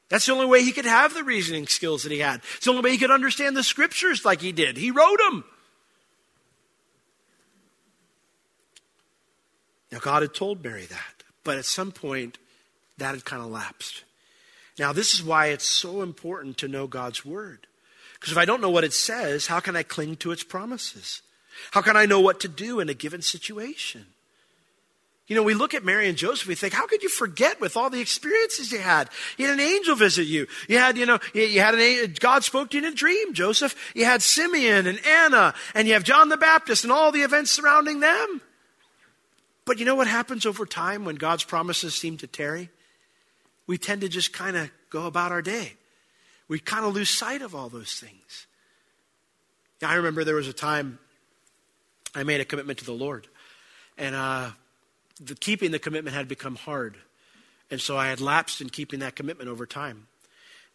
That's 0.09 0.25
the 0.25 0.33
only 0.33 0.45
way 0.45 0.63
he 0.63 0.73
could 0.73 0.85
have 0.85 1.13
the 1.13 1.23
reasoning 1.23 1.67
skills 1.67 2.03
that 2.03 2.11
he 2.11 2.19
had. 2.19 2.41
It's 2.55 2.65
the 2.65 2.71
only 2.71 2.83
way 2.83 2.91
he 2.91 2.97
could 2.97 3.11
understand 3.11 3.55
the 3.55 3.63
scriptures 3.63 4.25
like 4.25 4.41
he 4.41 4.51
did. 4.51 4.77
He 4.77 4.91
wrote 4.91 5.17
them. 5.17 5.45
Now, 9.91 9.99
God 9.99 10.21
had 10.21 10.33
told 10.33 10.63
Mary 10.63 10.85
that, 10.85 11.23
but 11.45 11.57
at 11.57 11.65
some 11.65 11.93
point, 11.93 12.37
that 12.97 13.13
had 13.13 13.23
kind 13.23 13.41
of 13.41 13.49
lapsed. 13.49 14.03
Now, 14.77 14.91
this 14.91 15.13
is 15.13 15.23
why 15.23 15.47
it's 15.47 15.65
so 15.65 16.01
important 16.01 16.57
to 16.57 16.67
know 16.67 16.87
God's 16.87 17.25
word. 17.25 17.67
Because 18.15 18.31
if 18.31 18.37
I 18.37 18.45
don't 18.45 18.61
know 18.61 18.69
what 18.69 18.83
it 18.83 18.93
says, 18.93 19.47
how 19.47 19.61
can 19.61 19.75
I 19.75 19.83
cling 19.83 20.17
to 20.17 20.31
its 20.31 20.43
promises? 20.43 21.21
How 21.71 21.81
can 21.81 21.97
I 21.97 22.05
know 22.05 22.19
what 22.19 22.39
to 22.41 22.47
do 22.47 22.79
in 22.79 22.89
a 22.89 22.93
given 22.93 23.21
situation? 23.21 24.05
You 25.27 25.35
know, 25.35 25.43
we 25.43 25.53
look 25.53 25.73
at 25.73 25.83
Mary 25.83 26.07
and 26.07 26.17
Joseph, 26.17 26.47
we 26.47 26.55
think, 26.55 26.73
how 26.73 26.87
could 26.87 27.03
you 27.03 27.09
forget 27.09 27.59
with 27.59 27.75
all 27.75 27.89
the 27.89 27.99
experiences 27.99 28.71
you 28.71 28.79
had? 28.79 29.09
You 29.37 29.47
had 29.47 29.55
an 29.55 29.59
angel 29.59 29.95
visit 29.95 30.23
you. 30.23 30.47
You 30.69 30.77
had, 30.77 30.97
you 30.97 31.05
know, 31.05 31.19
you 31.33 31.59
had 31.59 31.75
an, 31.75 32.15
God 32.21 32.45
spoke 32.45 32.69
to 32.69 32.77
you 32.77 32.87
in 32.87 32.93
a 32.93 32.95
dream, 32.95 33.33
Joseph. 33.33 33.75
You 33.93 34.05
had 34.05 34.21
Simeon 34.21 34.87
and 34.87 35.05
Anna, 35.05 35.53
and 35.75 35.85
you 35.85 35.95
have 35.95 36.05
John 36.05 36.29
the 36.29 36.37
Baptist 36.37 36.85
and 36.85 36.93
all 36.93 37.11
the 37.11 37.23
events 37.23 37.51
surrounding 37.51 37.99
them. 37.99 38.41
But 39.65 39.79
you 39.79 39.85
know 39.85 39.95
what 39.95 40.07
happens 40.07 40.45
over 40.45 40.65
time 40.65 41.03
when 41.03 41.17
God's 41.17 41.43
promises 41.43 41.93
seem 41.93 42.15
to 42.17 42.27
tarry? 42.27 42.69
We 43.67 43.77
tend 43.77 43.99
to 44.01 44.07
just 44.07 44.31
kind 44.31 44.55
of 44.55 44.71
go 44.89 45.07
about 45.07 45.33
our 45.33 45.41
day. 45.41 45.73
We 46.47 46.59
kind 46.59 46.85
of 46.85 46.93
lose 46.93 47.09
sight 47.09 47.41
of 47.41 47.53
all 47.53 47.67
those 47.67 47.95
things. 47.95 48.47
Yeah, 49.81 49.89
I 49.89 49.95
remember 49.95 50.23
there 50.23 50.35
was 50.35 50.47
a 50.47 50.53
time 50.53 50.99
I 52.17 52.23
made 52.23 52.41
a 52.41 52.45
commitment 52.45 52.79
to 52.79 52.85
the 52.85 52.93
Lord, 52.93 53.27
and 53.97 54.15
uh, 54.15 54.49
the, 55.21 55.35
keeping 55.35 55.69
the 55.69 55.77
commitment 55.77 56.15
had 56.15 56.27
become 56.27 56.55
hard. 56.55 56.97
And 57.69 57.79
so 57.79 57.95
I 57.95 58.07
had 58.07 58.19
lapsed 58.19 58.59
in 58.59 58.69
keeping 58.69 59.01
that 59.01 59.15
commitment 59.15 59.49
over 59.49 59.65
time. 59.65 60.07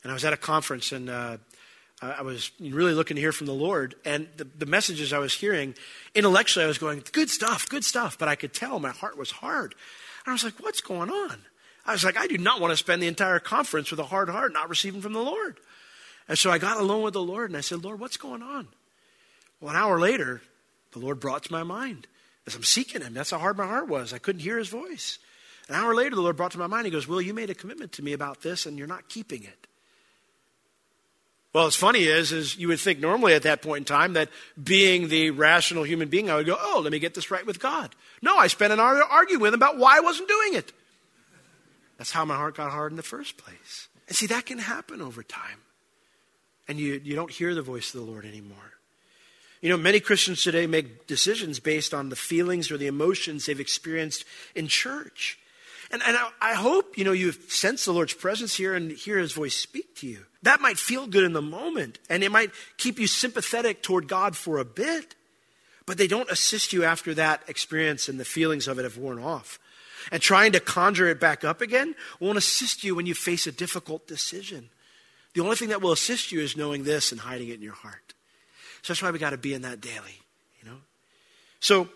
And 0.02 0.12
I 0.12 0.14
was 0.14 0.25
at 0.25 0.32
a 0.32 0.37
conference, 0.37 0.92
and 0.92 1.11
uh, 1.11 1.38
I 2.00 2.22
was 2.22 2.52
really 2.61 2.94
looking 2.94 3.16
to 3.16 3.20
hear 3.20 3.32
from 3.32 3.49
the 3.49 3.54
Lord. 3.54 3.96
And 4.04 4.28
the, 4.37 4.44
the, 4.44 4.66
messages 4.66 5.12
I 5.12 5.18
was 5.18 5.34
hearing, 5.34 5.75
intellectually, 6.14 6.64
I 6.64 6.68
was 6.68 6.78
going, 6.78 7.02
good 7.11 7.28
stuff, 7.28 7.68
good 7.68 7.84
stuff. 7.84 8.18
But 8.18 8.28
I 8.28 8.37
could 8.37 8.52
tell 8.52 8.78
my 8.78 8.90
heart 8.90 9.18
was 9.18 9.32
hard. 9.32 9.75
And 10.25 10.30
I 10.30 10.32
was 10.32 10.44
like, 10.44 10.54
what's 10.61 10.80
going 10.80 11.11
on? 11.11 11.38
I 11.84 11.92
was 11.92 12.04
like, 12.04 12.16
I 12.16 12.28
do 12.28 12.38
not 12.38 12.61
want 12.61 12.70
to 12.70 12.76
spend 12.76 13.02
the 13.02 13.08
entire 13.08 13.40
conference 13.40 13.90
with 13.90 13.99
a 13.99 14.04
hard 14.04 14.28
heart, 14.28 14.52
not 14.52 14.68
receiving 14.68 15.00
from 15.00 15.12
the 15.12 15.22
Lord. 15.22 15.58
And 16.28 16.38
so 16.38 16.52
I 16.52 16.58
got 16.58 16.76
alone 16.76 17.02
with 17.02 17.14
the 17.14 17.22
Lord 17.22 17.50
and 17.50 17.56
I 17.56 17.62
said, 17.62 17.82
Lord, 17.82 17.99
what's 17.99 18.16
going 18.16 18.42
on? 18.42 18.68
Well, 19.61 19.70
an 19.70 19.76
hour 19.76 19.99
later, 19.99 20.40
the 20.92 20.99
Lord 20.99 21.20
brought 21.20 21.44
to 21.44 21.52
my 21.52 21.62
mind 21.62 22.06
as 22.46 22.54
I'm 22.54 22.62
seeking 22.62 23.02
Him. 23.02 23.14
That's 23.14 23.30
how 23.30 23.38
hard 23.38 23.56
my 23.56 23.66
heart 23.66 23.88
was. 23.88 24.12
I 24.12 24.18
couldn't 24.18 24.42
hear 24.42 24.58
His 24.58 24.68
voice. 24.68 25.18
An 25.68 25.75
hour 25.75 25.94
later, 25.94 26.14
the 26.14 26.22
Lord 26.22 26.37
brought 26.37 26.52
to 26.52 26.58
my 26.58 26.66
mind, 26.66 26.87
He 26.87 26.90
goes, 26.90 27.08
Will, 27.08 27.20
you 27.20 27.34
made 27.34 27.50
a 27.50 27.54
commitment 27.54 27.92
to 27.92 28.02
me 28.02 28.12
about 28.12 28.42
this 28.42 28.66
and 28.66 28.78
you're 28.78 28.87
not 28.87 29.08
keeping 29.08 29.42
it. 29.44 29.66
Well, 31.52 31.64
what's 31.64 31.76
funny 31.76 32.04
is, 32.04 32.32
is 32.32 32.56
you 32.56 32.68
would 32.68 32.80
think 32.80 32.99
normally 32.99 33.34
at 33.34 33.42
that 33.42 33.61
point 33.61 33.80
in 33.80 33.84
time 33.84 34.14
that 34.14 34.30
being 34.62 35.08
the 35.08 35.30
rational 35.30 35.82
human 35.82 36.08
being, 36.08 36.30
I 36.30 36.37
would 36.37 36.46
go, 36.46 36.56
oh, 36.58 36.80
let 36.82 36.92
me 36.92 36.99
get 36.99 37.12
this 37.12 37.30
right 37.30 37.44
with 37.44 37.61
God. 37.61 37.94
No, 38.22 38.38
I 38.38 38.46
spent 38.46 38.72
an 38.72 38.80
hour 38.80 39.02
arguing 39.02 39.42
with 39.42 39.52
him 39.52 39.61
about 39.61 39.76
why 39.76 39.99
I 39.99 40.00
wasn't 40.00 40.28
doing 40.28 40.54
it. 40.54 40.72
That's 41.99 42.11
how 42.11 42.25
my 42.25 42.37
heart 42.37 42.56
got 42.56 42.70
hard 42.70 42.90
in 42.90 42.96
the 42.96 43.02
first 43.02 43.37
place. 43.37 43.88
And 44.08 44.16
see, 44.16 44.26
that 44.28 44.46
can 44.46 44.58
happen 44.58 45.02
over 45.02 45.22
time. 45.22 45.61
And 46.68 46.78
you, 46.78 47.00
you 47.04 47.14
don't 47.14 47.30
hear 47.30 47.54
the 47.54 47.62
voice 47.62 47.94
of 47.94 48.00
the 48.00 48.11
Lord 48.11 48.25
anymore. 48.25 48.56
You 49.62 49.69
know, 49.69 49.76
many 49.76 50.00
Christians 50.00 50.42
today 50.42 50.66
make 50.66 51.07
decisions 51.07 51.61
based 51.61 51.95
on 51.95 52.09
the 52.09 52.16
feelings 52.16 52.71
or 52.73 52.76
the 52.76 52.88
emotions 52.88 53.47
they've 53.47 53.61
experienced 53.61 54.25
in 54.57 54.66
church. 54.66 55.38
And, 55.92 56.02
and 56.04 56.16
I, 56.16 56.31
I 56.40 56.54
hope, 56.54 56.99
you 56.99 57.04
know, 57.04 57.12
you 57.12 57.31
sense 57.31 57.85
the 57.85 57.92
Lord's 57.92 58.12
presence 58.12 58.57
here 58.57 58.75
and 58.75 58.90
hear 58.90 59.19
his 59.19 59.33
voice 59.33 59.54
speak 59.54 59.95
to 59.97 60.09
you. 60.09 60.25
That 60.42 60.61
might 60.61 60.78
feel 60.78 61.07
good 61.07 61.23
in 61.23 61.33
the 61.33 61.40
moment, 61.40 62.00
and 62.11 62.25
it 62.25 62.33
might 62.33 62.50
keep 62.76 62.99
you 62.99 63.07
sympathetic 63.07 63.85
toward 63.85 64.09
God 64.09 64.37
for 64.37 64.59
a 64.59 64.64
bit, 64.64 65.14
but 65.87 65.97
they 65.97 66.09
don't 66.09 66.31
assist 66.31 66.73
you 66.73 66.83
after 66.83 67.14
that 67.14 67.42
experience 67.47 68.09
and 68.09 68.19
the 68.19 68.25
feelings 68.25 68.66
of 68.66 68.81
it 68.81 68.83
have 68.83 68.99
worn 68.99 69.21
off. 69.21 69.61
And 70.11 70.21
trying 70.21 70.50
to 70.52 70.61
conjure 70.61 71.07
it 71.07 71.21
back 71.21 71.45
up 71.45 71.61
again 71.61 71.95
won't 72.19 72.38
assist 72.38 72.83
you 72.83 72.97
when 72.97 73.07
you 73.07 73.14
face 73.14 73.47
a 73.47 73.52
difficult 73.52 74.09
decision. 74.09 74.71
The 75.35 75.42
only 75.42 75.54
thing 75.54 75.69
that 75.69 75.81
will 75.81 75.92
assist 75.92 76.33
you 76.33 76.40
is 76.40 76.57
knowing 76.57 76.83
this 76.83 77.12
and 77.12 77.21
hiding 77.21 77.49
it 77.49 77.54
in 77.54 77.62
your 77.62 77.75
heart. 77.75 78.14
So 78.83 78.93
that's 78.93 79.03
why 79.03 79.11
we 79.11 79.19
got 79.19 79.31
to 79.31 79.39
be 79.39 79.55
in 79.55 79.62
that 79.62 79.81
daily, 79.81 80.21
you 80.61 80.69
know? 80.69 80.79
So, 81.61 81.89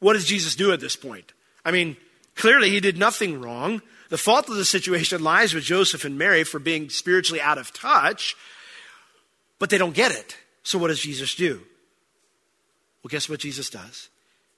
what 0.00 0.14
does 0.14 0.24
Jesus 0.24 0.56
do 0.56 0.72
at 0.72 0.80
this 0.80 0.96
point? 0.96 1.32
I 1.64 1.70
mean, 1.70 1.96
clearly 2.34 2.70
he 2.70 2.80
did 2.80 2.98
nothing 2.98 3.40
wrong. 3.40 3.82
The 4.08 4.18
fault 4.18 4.48
of 4.48 4.56
the 4.56 4.64
situation 4.64 5.22
lies 5.22 5.54
with 5.54 5.64
Joseph 5.64 6.04
and 6.04 6.18
Mary 6.18 6.44
for 6.44 6.58
being 6.58 6.90
spiritually 6.90 7.40
out 7.40 7.58
of 7.58 7.72
touch, 7.72 8.34
but 9.58 9.70
they 9.70 9.78
don't 9.78 9.94
get 9.94 10.10
it. 10.10 10.36
So, 10.62 10.78
what 10.78 10.88
does 10.88 11.00
Jesus 11.00 11.34
do? 11.34 11.62
Well, 13.02 13.10
guess 13.10 13.28
what 13.28 13.40
Jesus 13.40 13.68
does? 13.68 14.08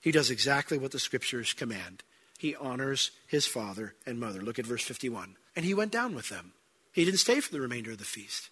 He 0.01 0.11
does 0.11 0.29
exactly 0.29 0.77
what 0.77 0.91
the 0.91 0.99
scriptures 0.99 1.53
command. 1.53 2.03
He 2.37 2.55
honors 2.55 3.11
his 3.27 3.47
father 3.47 3.95
and 4.05 4.19
mother. 4.19 4.41
Look 4.41 4.59
at 4.59 4.67
verse 4.67 4.83
51. 4.83 5.35
And 5.55 5.65
he 5.65 5.73
went 5.73 5.91
down 5.91 6.15
with 6.15 6.29
them. 6.29 6.53
He 6.91 7.05
didn't 7.05 7.19
stay 7.19 7.39
for 7.39 7.51
the 7.51 7.61
remainder 7.61 7.91
of 7.91 7.97
the 7.97 8.05
feast. 8.05 8.49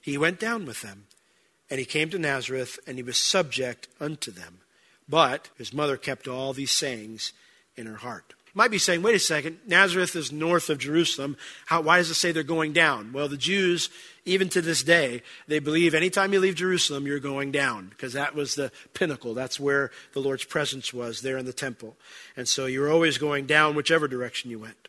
He 0.00 0.18
went 0.18 0.40
down 0.40 0.66
with 0.66 0.82
them 0.82 1.06
And 1.72 1.78
he 1.78 1.86
came 1.86 2.10
to 2.10 2.18
Nazareth, 2.18 2.78
and 2.86 2.98
he 2.98 3.02
was 3.02 3.16
subject 3.16 3.88
unto 3.98 4.30
them. 4.30 4.58
But 5.08 5.48
his 5.56 5.72
mother 5.72 5.96
kept 5.96 6.28
all 6.28 6.52
these 6.52 6.70
sayings 6.70 7.32
in 7.76 7.86
her 7.86 7.96
heart. 7.96 8.34
You 8.48 8.52
might 8.56 8.70
be 8.70 8.76
saying, 8.76 9.00
wait 9.00 9.14
a 9.14 9.18
second, 9.18 9.56
Nazareth 9.66 10.14
is 10.14 10.30
north 10.30 10.68
of 10.68 10.76
Jerusalem. 10.76 11.34
How, 11.64 11.80
why 11.80 11.96
does 11.96 12.10
it 12.10 12.16
say 12.16 12.30
they're 12.30 12.42
going 12.42 12.74
down? 12.74 13.14
Well, 13.14 13.26
the 13.26 13.38
Jews, 13.38 13.88
even 14.26 14.50
to 14.50 14.60
this 14.60 14.82
day, 14.82 15.22
they 15.48 15.60
believe 15.60 15.94
anytime 15.94 16.34
you 16.34 16.40
leave 16.40 16.56
Jerusalem, 16.56 17.06
you're 17.06 17.18
going 17.18 17.52
down, 17.52 17.88
because 17.88 18.12
that 18.12 18.34
was 18.34 18.54
the 18.54 18.70
pinnacle. 18.92 19.32
That's 19.32 19.58
where 19.58 19.92
the 20.12 20.20
Lord's 20.20 20.44
presence 20.44 20.92
was, 20.92 21.22
there 21.22 21.38
in 21.38 21.46
the 21.46 21.54
temple. 21.54 21.96
And 22.36 22.46
so 22.46 22.66
you're 22.66 22.92
always 22.92 23.16
going 23.16 23.46
down 23.46 23.76
whichever 23.76 24.08
direction 24.08 24.50
you 24.50 24.58
went. 24.58 24.88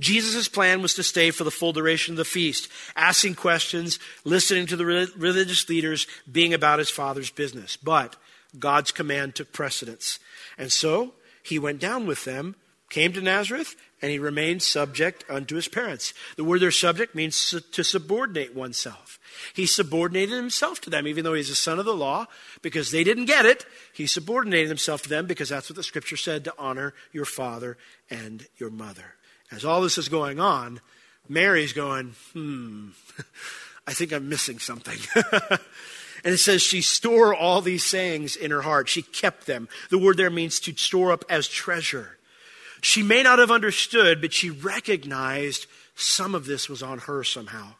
Jesus' 0.00 0.48
plan 0.48 0.82
was 0.82 0.94
to 0.94 1.02
stay 1.02 1.30
for 1.30 1.44
the 1.44 1.50
full 1.50 1.72
duration 1.72 2.14
of 2.14 2.18
the 2.18 2.24
feast, 2.24 2.68
asking 2.96 3.36
questions, 3.36 3.98
listening 4.24 4.66
to 4.66 4.76
the 4.76 4.84
religious 4.84 5.68
leaders, 5.68 6.06
being 6.30 6.52
about 6.52 6.78
his 6.78 6.90
father's 6.90 7.30
business. 7.30 7.76
But 7.76 8.16
God's 8.58 8.90
command 8.90 9.34
took 9.34 9.52
precedence. 9.52 10.18
And 10.58 10.72
so 10.72 11.14
he 11.42 11.58
went 11.58 11.80
down 11.80 12.06
with 12.06 12.24
them, 12.24 12.56
came 12.90 13.12
to 13.12 13.20
Nazareth, 13.20 13.76
and 14.02 14.10
he 14.10 14.18
remained 14.18 14.62
subject 14.62 15.24
unto 15.30 15.54
his 15.56 15.68
parents. 15.68 16.12
The 16.36 16.44
word 16.44 16.60
there, 16.60 16.70
subject, 16.70 17.14
means 17.14 17.54
to 17.72 17.82
subordinate 17.82 18.54
oneself. 18.54 19.18
He 19.54 19.66
subordinated 19.66 20.34
himself 20.34 20.80
to 20.82 20.90
them, 20.90 21.06
even 21.06 21.24
though 21.24 21.34
he's 21.34 21.50
a 21.50 21.54
son 21.54 21.78
of 21.78 21.84
the 21.84 21.94
law, 21.94 22.26
because 22.62 22.90
they 22.90 23.02
didn't 23.02 23.24
get 23.24 23.46
it. 23.46 23.64
He 23.92 24.06
subordinated 24.06 24.68
himself 24.68 25.02
to 25.02 25.08
them 25.08 25.26
because 25.26 25.48
that's 25.48 25.70
what 25.70 25.76
the 25.76 25.82
scripture 25.82 26.16
said 26.16 26.44
to 26.44 26.54
honor 26.58 26.94
your 27.12 27.24
father 27.24 27.78
and 28.10 28.46
your 28.58 28.70
mother. 28.70 29.14
As 29.50 29.64
all 29.64 29.80
this 29.80 29.98
is 29.98 30.08
going 30.08 30.40
on, 30.40 30.80
Mary's 31.28 31.72
going, 31.72 32.14
hmm, 32.32 32.88
I 33.86 33.92
think 33.92 34.12
I'm 34.12 34.28
missing 34.28 34.58
something. 34.58 34.98
and 36.24 36.34
it 36.34 36.38
says 36.38 36.62
she 36.62 36.80
stored 36.80 37.36
all 37.36 37.60
these 37.60 37.84
sayings 37.84 38.36
in 38.36 38.50
her 38.50 38.62
heart. 38.62 38.88
She 38.88 39.02
kept 39.02 39.46
them. 39.46 39.68
The 39.90 39.98
word 39.98 40.16
there 40.16 40.30
means 40.30 40.58
to 40.60 40.74
store 40.76 41.12
up 41.12 41.24
as 41.28 41.48
treasure. 41.48 42.16
She 42.80 43.02
may 43.02 43.22
not 43.22 43.38
have 43.38 43.50
understood, 43.50 44.20
but 44.20 44.32
she 44.32 44.50
recognized 44.50 45.66
some 45.94 46.34
of 46.34 46.46
this 46.46 46.68
was 46.68 46.82
on 46.82 46.98
her 47.00 47.24
somehow. 47.24 47.74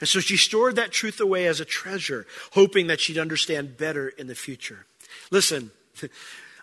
And 0.00 0.08
so 0.08 0.20
she 0.20 0.36
stored 0.36 0.76
that 0.76 0.92
truth 0.92 1.20
away 1.20 1.46
as 1.46 1.60
a 1.60 1.64
treasure, 1.64 2.26
hoping 2.52 2.86
that 2.86 3.00
she'd 3.00 3.18
understand 3.18 3.76
better 3.76 4.08
in 4.08 4.26
the 4.26 4.34
future. 4.34 4.86
Listen, 5.30 5.70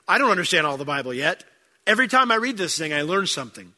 I 0.08 0.18
don't 0.18 0.32
understand 0.32 0.66
all 0.66 0.78
the 0.78 0.86
Bible 0.86 1.14
yet. 1.14 1.44
Every 1.86 2.08
time 2.08 2.32
I 2.32 2.36
read 2.36 2.58
this 2.58 2.78
thing, 2.78 2.94
I 2.94 3.02
learn 3.02 3.28
something. 3.28 3.74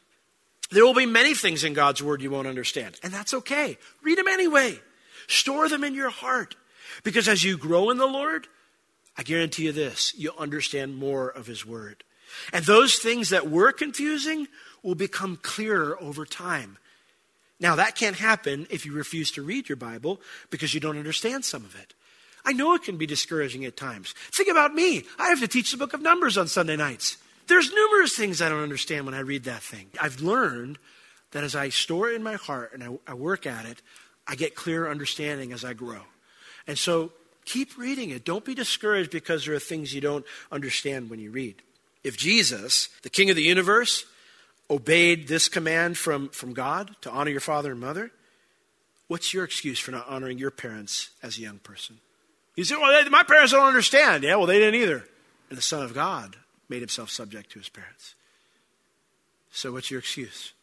There 0.72 0.86
will 0.86 0.94
be 0.94 1.06
many 1.06 1.34
things 1.34 1.64
in 1.64 1.74
God's 1.74 2.04
Word 2.04 2.22
you 2.22 2.32
won't 2.32 2.48
understand, 2.48 3.00
and 3.02 3.12
that's 3.14 3.34
okay. 3.34 3.78
Read 4.04 4.18
them 4.18 4.28
anyway. 4.28 4.80
Store 5.28 5.68
them 5.68 5.84
in 5.84 5.94
your 5.94 6.10
heart. 6.10 6.56
Because 7.04 7.28
as 7.28 7.44
you 7.44 7.58
grow 7.58 7.90
in 7.90 7.98
the 7.98 8.08
Lord, 8.08 8.48
I 9.18 9.24
guarantee 9.24 9.66
you 9.66 9.72
this 9.72 10.14
you'll 10.16 10.38
understand 10.38 10.98
more 10.98 11.30
of 11.30 11.48
His 11.48 11.66
Word. 11.66 12.04
And 12.54 12.66
those 12.66 12.96
things 12.98 13.30
that 13.30 13.50
were 13.50 13.72
confusing 13.72 14.48
will 14.84 14.96
become 14.96 15.38
clearer 15.42 16.02
over 16.02 16.26
time. 16.26 16.78
Now, 17.60 17.76
that 17.76 17.96
can't 17.96 18.16
happen 18.16 18.68
if 18.70 18.86
you 18.86 18.94
refuse 18.94 19.32
to 19.32 19.42
read 19.42 19.68
your 19.68 19.76
Bible 19.76 20.22
because 20.50 20.74
you 20.74 20.80
don't 20.80 20.98
understand 20.98 21.44
some 21.44 21.66
of 21.66 21.76
it. 21.76 21.94
I 22.46 22.54
know 22.54 22.74
it 22.74 22.84
can 22.84 22.98
be 22.98 23.06
discouraging 23.06 23.66
at 23.66 23.76
times. 23.76 24.14
Think 24.32 24.50
about 24.50 24.74
me. 24.74 25.04
I 25.18 25.28
have 25.30 25.42
to 25.42 25.48
teach 25.48 25.72
the 25.72 25.78
book 25.78 25.94
of 25.94 26.02
Numbers 26.02 26.38
on 26.38 26.48
Sunday 26.48 26.78
nights. 26.78 27.18
There's 27.50 27.74
numerous 27.74 28.16
things 28.16 28.42
I 28.42 28.48
don't 28.48 28.62
understand 28.62 29.06
when 29.06 29.16
I 29.16 29.22
read 29.22 29.46
that 29.46 29.64
thing. 29.64 29.88
I've 30.00 30.22
learned 30.22 30.78
that 31.32 31.44
as 31.44 31.56
I 31.56 31.70
store 31.70 32.10
it 32.12 32.16
in 32.16 32.24
my 32.24 32.36
heart 32.36 32.74
and 32.74 32.84
I, 32.84 33.12
I 33.12 33.16
work 33.16 33.48
at 33.48 33.66
it, 33.66 33.82
I 34.28 34.36
get 34.36 34.54
clearer 34.54 34.90
understanding 34.90 35.52
as 35.52 35.66
I 35.66 35.74
grow. 35.74 36.02
And 36.68 36.78
so 36.78 37.12
keep 37.46 37.76
reading 37.76 38.12
it. 38.12 38.24
Don't 38.24 38.46
be 38.46 38.54
discouraged 38.54 39.10
because 39.10 39.46
there 39.46 39.56
are 39.56 39.60
things 39.60 39.96
you 39.96 40.02
don't 40.02 40.26
understand 40.52 41.10
when 41.10 41.20
you 41.20 41.32
read. 41.32 41.56
If 42.04 42.18
Jesus, 42.18 42.90
the 43.02 43.10
King 43.10 43.32
of 43.32 43.36
the 43.36 43.42
universe, 43.42 44.06
obeyed 44.70 45.28
this 45.28 45.50
command 45.50 45.98
from, 45.98 46.30
from 46.30 46.54
God 46.54 46.96
to 47.02 47.10
honor 47.10 47.32
your 47.32 47.40
father 47.40 47.72
and 47.72 47.82
mother, 47.82 48.12
what's 49.08 49.34
your 49.34 49.44
excuse 49.44 49.80
for 49.80 49.90
not 49.90 50.08
honoring 50.08 50.38
your 50.38 50.52
parents 50.52 51.10
as 51.24 51.40
a 51.40 51.42
young 51.42 51.58
person? 51.58 51.98
You 52.56 52.64
say, 52.64 52.76
well, 52.76 53.04
they, 53.04 53.10
my 53.10 53.24
parents 53.24 53.54
don't 53.54 53.68
understand. 53.68 54.24
Yeah, 54.24 54.36
well, 54.36 54.46
they 54.46 54.60
didn't 54.60 54.80
either. 54.80 55.04
And 55.50 55.58
the 55.58 55.64
Son 55.64 55.82
of 55.82 55.96
God 55.96 56.36
made 56.70 56.80
himself 56.80 57.10
subject 57.10 57.52
to 57.52 57.60
his 57.60 57.70
parents. 57.70 58.16
So, 59.52 59.72
what's 59.72 59.90
your 59.90 60.00
excuse? 60.00 60.54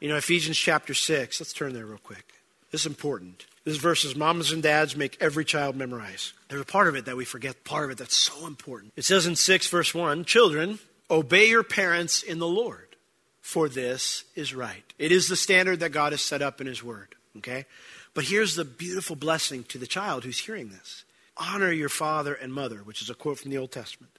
You 0.00 0.08
know, 0.08 0.16
Ephesians 0.16 0.58
chapter 0.58 0.92
6, 0.92 1.40
let's 1.40 1.52
turn 1.52 1.72
there 1.72 1.86
real 1.86 1.98
quick. 1.98 2.34
This 2.70 2.82
is 2.82 2.86
important. 2.86 3.46
This 3.64 3.76
verses 3.76 4.16
moms 4.16 4.52
and 4.52 4.62
dads 4.62 4.96
make 4.96 5.16
every 5.20 5.44
child 5.44 5.76
memorize. 5.76 6.32
There's 6.48 6.60
a 6.60 6.66
part 6.66 6.88
of 6.88 6.96
it 6.96 7.06
that 7.06 7.16
we 7.16 7.24
forget, 7.24 7.64
part 7.64 7.84
of 7.84 7.90
it 7.90 7.98
that's 7.98 8.16
so 8.16 8.46
important. 8.46 8.92
It 8.96 9.04
says 9.04 9.26
in 9.26 9.36
6, 9.36 9.68
verse 9.68 9.94
1 9.94 10.24
Children, 10.24 10.80
obey 11.10 11.48
your 11.48 11.62
parents 11.62 12.22
in 12.22 12.40
the 12.40 12.48
Lord, 12.48 12.96
for 13.40 13.68
this 13.68 14.24
is 14.34 14.54
right. 14.54 14.84
It 14.98 15.12
is 15.12 15.28
the 15.28 15.36
standard 15.36 15.80
that 15.80 15.90
God 15.90 16.12
has 16.12 16.20
set 16.20 16.42
up 16.42 16.60
in 16.60 16.66
His 16.66 16.82
Word, 16.82 17.14
okay? 17.38 17.64
But 18.12 18.24
here's 18.24 18.56
the 18.56 18.64
beautiful 18.64 19.16
blessing 19.16 19.64
to 19.64 19.78
the 19.78 19.86
child 19.86 20.24
who's 20.24 20.38
hearing 20.38 20.68
this 20.68 21.04
honor 21.36 21.72
your 21.72 21.88
father 21.88 22.34
and 22.34 22.52
mother, 22.52 22.78
which 22.78 23.02
is 23.02 23.10
a 23.10 23.14
quote 23.14 23.38
from 23.38 23.50
the 23.50 23.58
Old 23.58 23.72
Testament 23.72 24.12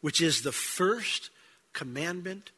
which 0.00 0.20
is 0.20 0.42
the 0.42 0.52
first 0.52 1.30
commandment 1.72 2.50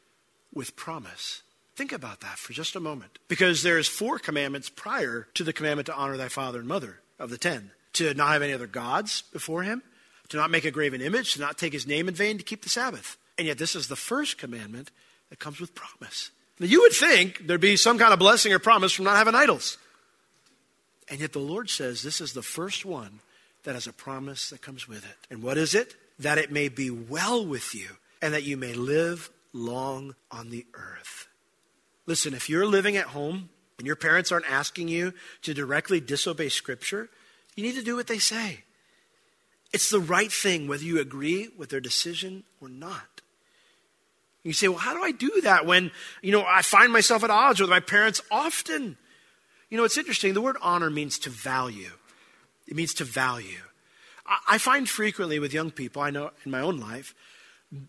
with 0.53 0.75
promise. 0.75 1.41
Think 1.75 1.91
about 1.91 2.21
that 2.21 2.37
for 2.37 2.53
just 2.53 2.75
a 2.75 2.79
moment. 2.79 3.17
Because 3.27 3.63
there's 3.63 3.87
four 3.87 4.19
commandments 4.19 4.69
prior 4.69 5.27
to 5.33 5.43
the 5.43 5.53
commandment 5.53 5.87
to 5.87 5.95
honor 5.95 6.17
thy 6.17 6.27
father 6.27 6.59
and 6.59 6.67
mother 6.67 6.99
of 7.19 7.29
the 7.29 7.37
ten. 7.37 7.71
To 7.93 8.13
not 8.13 8.33
have 8.33 8.41
any 8.41 8.53
other 8.53 8.67
gods 8.67 9.23
before 9.33 9.63
him, 9.63 9.83
to 10.29 10.37
not 10.37 10.49
make 10.49 10.65
a 10.65 10.71
graven 10.71 11.01
image, 11.01 11.33
to 11.33 11.39
not 11.39 11.57
take 11.57 11.73
his 11.73 11.85
name 11.85 12.07
in 12.07 12.15
vain, 12.15 12.37
to 12.37 12.43
keep 12.43 12.63
the 12.63 12.69
Sabbath. 12.69 13.17
And 13.37 13.47
yet 13.47 13.57
this 13.57 13.75
is 13.75 13.87
the 13.87 13.95
first 13.95 14.37
commandment 14.37 14.91
that 15.29 15.39
comes 15.39 15.59
with 15.59 15.75
promise. 15.75 16.31
Now 16.59 16.67
you 16.67 16.81
would 16.81 16.93
think 16.93 17.45
there'd 17.45 17.61
be 17.61 17.77
some 17.77 17.97
kind 17.97 18.13
of 18.13 18.19
blessing 18.19 18.53
or 18.53 18.59
promise 18.59 18.91
from 18.91 19.05
not 19.05 19.17
having 19.17 19.35
idols. 19.35 19.77
And 21.09 21.19
yet 21.19 21.33
the 21.33 21.39
Lord 21.39 21.69
says 21.69 22.01
this 22.01 22.21
is 22.21 22.33
the 22.33 22.41
first 22.41 22.85
one 22.85 23.19
that 23.63 23.73
has 23.75 23.87
a 23.87 23.93
promise 23.93 24.49
that 24.49 24.61
comes 24.61 24.87
with 24.87 25.03
it. 25.05 25.17
And 25.29 25.41
what 25.43 25.57
is 25.57 25.75
it? 25.75 25.95
That 26.19 26.37
it 26.37 26.51
may 26.51 26.69
be 26.69 26.89
well 26.89 27.45
with 27.45 27.73
you 27.73 27.87
and 28.21 28.33
that 28.33 28.43
you 28.43 28.57
may 28.57 28.73
live 28.73 29.29
long 29.51 30.15
on 30.31 30.49
the 30.49 30.65
earth. 30.73 31.27
Listen, 32.05 32.33
if 32.33 32.49
you're 32.49 32.65
living 32.65 32.97
at 32.97 33.07
home 33.07 33.49
and 33.77 33.87
your 33.87 33.95
parents 33.95 34.31
aren't 34.31 34.49
asking 34.49 34.87
you 34.87 35.13
to 35.41 35.53
directly 35.53 35.99
disobey 35.99 36.49
Scripture, 36.49 37.09
you 37.55 37.63
need 37.63 37.75
to 37.75 37.83
do 37.83 37.95
what 37.95 38.07
they 38.07 38.19
say. 38.19 38.63
It's 39.71 39.89
the 39.89 39.99
right 39.99 40.31
thing, 40.31 40.67
whether 40.67 40.83
you 40.83 40.99
agree 40.99 41.49
with 41.57 41.69
their 41.69 41.79
decision 41.79 42.43
or 42.61 42.69
not. 42.69 43.21
You 44.43 44.53
say, 44.53 44.67
well, 44.67 44.77
how 44.77 44.93
do 44.93 45.01
I 45.03 45.11
do 45.11 45.41
that 45.43 45.65
when, 45.65 45.91
you 46.21 46.31
know, 46.31 46.45
I 46.45 46.61
find 46.61 46.91
myself 46.91 47.23
at 47.23 47.29
odds 47.29 47.61
with 47.61 47.69
my 47.69 47.79
parents 47.79 48.21
often? 48.29 48.97
You 49.69 49.77
know, 49.77 49.85
it's 49.85 49.97
interesting. 49.97 50.33
The 50.33 50.41
word 50.41 50.57
honor 50.61 50.89
means 50.89 51.17
to 51.19 51.29
value. 51.29 51.91
It 52.67 52.75
means 52.75 52.93
to 52.95 53.05
value. 53.05 53.61
I 54.25 54.57
find 54.57 54.87
frequently 54.87 55.39
with 55.39 55.53
young 55.53 55.71
people, 55.71 56.01
I 56.01 56.09
know 56.09 56.31
in 56.45 56.51
my 56.51 56.61
own 56.61 56.79
life, 56.79 57.13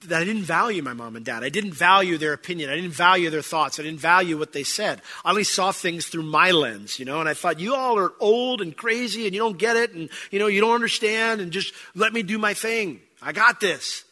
that 0.06 0.22
I 0.22 0.24
didn't 0.24 0.44
value 0.44 0.82
my 0.82 0.94
mom 0.94 1.14
and 1.14 1.24
dad. 1.24 1.44
I 1.44 1.50
didn't 1.50 1.74
value 1.74 2.16
their 2.16 2.32
opinion. 2.32 2.70
I 2.70 2.74
didn't 2.74 2.92
value 2.92 3.28
their 3.28 3.42
thoughts. 3.42 3.78
I 3.78 3.82
didn't 3.82 4.00
value 4.00 4.38
what 4.38 4.52
they 4.54 4.62
said. 4.62 5.02
I 5.24 5.30
only 5.30 5.44
saw 5.44 5.72
things 5.72 6.06
through 6.06 6.22
my 6.22 6.52
lens, 6.52 6.98
you 6.98 7.04
know, 7.04 7.20
and 7.20 7.28
I 7.28 7.34
thought, 7.34 7.60
you 7.60 7.74
all 7.74 7.98
are 7.98 8.14
old 8.18 8.62
and 8.62 8.74
crazy 8.74 9.26
and 9.26 9.34
you 9.34 9.40
don't 9.40 9.58
get 9.58 9.76
it 9.76 9.92
and, 9.92 10.08
you 10.30 10.38
know, 10.38 10.46
you 10.46 10.62
don't 10.62 10.74
understand 10.74 11.42
and 11.42 11.52
just 11.52 11.74
let 11.94 12.14
me 12.14 12.22
do 12.22 12.38
my 12.38 12.54
thing. 12.54 13.00
I 13.20 13.32
got 13.32 13.60
this. 13.60 14.04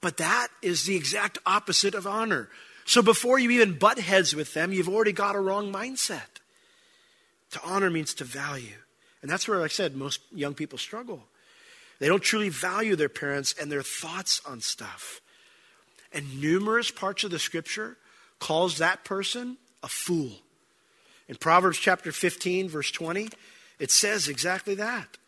But 0.00 0.18
that 0.18 0.48
is 0.62 0.84
the 0.84 0.96
exact 0.96 1.38
opposite 1.44 1.94
of 1.94 2.06
honor. 2.06 2.48
So 2.86 3.02
before 3.02 3.38
you 3.38 3.50
even 3.50 3.76
butt 3.76 3.98
heads 3.98 4.34
with 4.34 4.54
them, 4.54 4.72
you've 4.72 4.88
already 4.88 5.12
got 5.12 5.34
a 5.34 5.40
wrong 5.40 5.72
mindset. 5.72 6.40
To 7.52 7.60
honor 7.64 7.90
means 7.90 8.14
to 8.14 8.24
value. 8.24 8.76
And 9.22 9.30
that's 9.30 9.46
where, 9.46 9.58
like 9.58 9.70
I 9.70 9.74
said, 9.74 9.96
most 9.96 10.20
young 10.32 10.54
people 10.54 10.78
struggle. 10.78 11.22
They 11.98 12.08
don't 12.08 12.22
truly 12.22 12.48
value 12.48 12.96
their 12.96 13.10
parents 13.10 13.54
and 13.60 13.70
their 13.70 13.82
thoughts 13.82 14.40
on 14.46 14.60
stuff. 14.60 15.20
And 16.12 16.40
numerous 16.40 16.90
parts 16.90 17.24
of 17.24 17.30
the 17.30 17.38
scripture 17.38 17.96
calls 18.38 18.78
that 18.78 19.04
person 19.04 19.58
a 19.82 19.88
fool. 19.88 20.32
In 21.28 21.36
Proverbs 21.36 21.78
chapter 21.78 22.10
15, 22.10 22.68
verse 22.68 22.90
20, 22.90 23.28
it 23.78 23.90
says 23.90 24.28
exactly 24.28 24.74
that. 24.74 25.18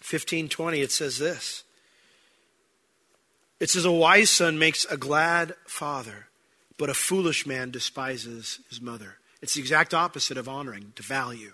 1520, 0.00 0.80
it 0.80 0.92
says 0.92 1.18
this. 1.18 1.64
It 3.60 3.70
says, 3.70 3.84
A 3.84 3.92
wise 3.92 4.30
son 4.30 4.58
makes 4.58 4.84
a 4.84 4.96
glad 4.96 5.54
father, 5.66 6.28
but 6.78 6.90
a 6.90 6.94
foolish 6.94 7.46
man 7.46 7.70
despises 7.70 8.60
his 8.68 8.80
mother. 8.80 9.16
It's 9.42 9.54
the 9.54 9.60
exact 9.60 9.92
opposite 9.92 10.38
of 10.38 10.48
honoring, 10.48 10.92
to 10.96 11.02
value. 11.02 11.52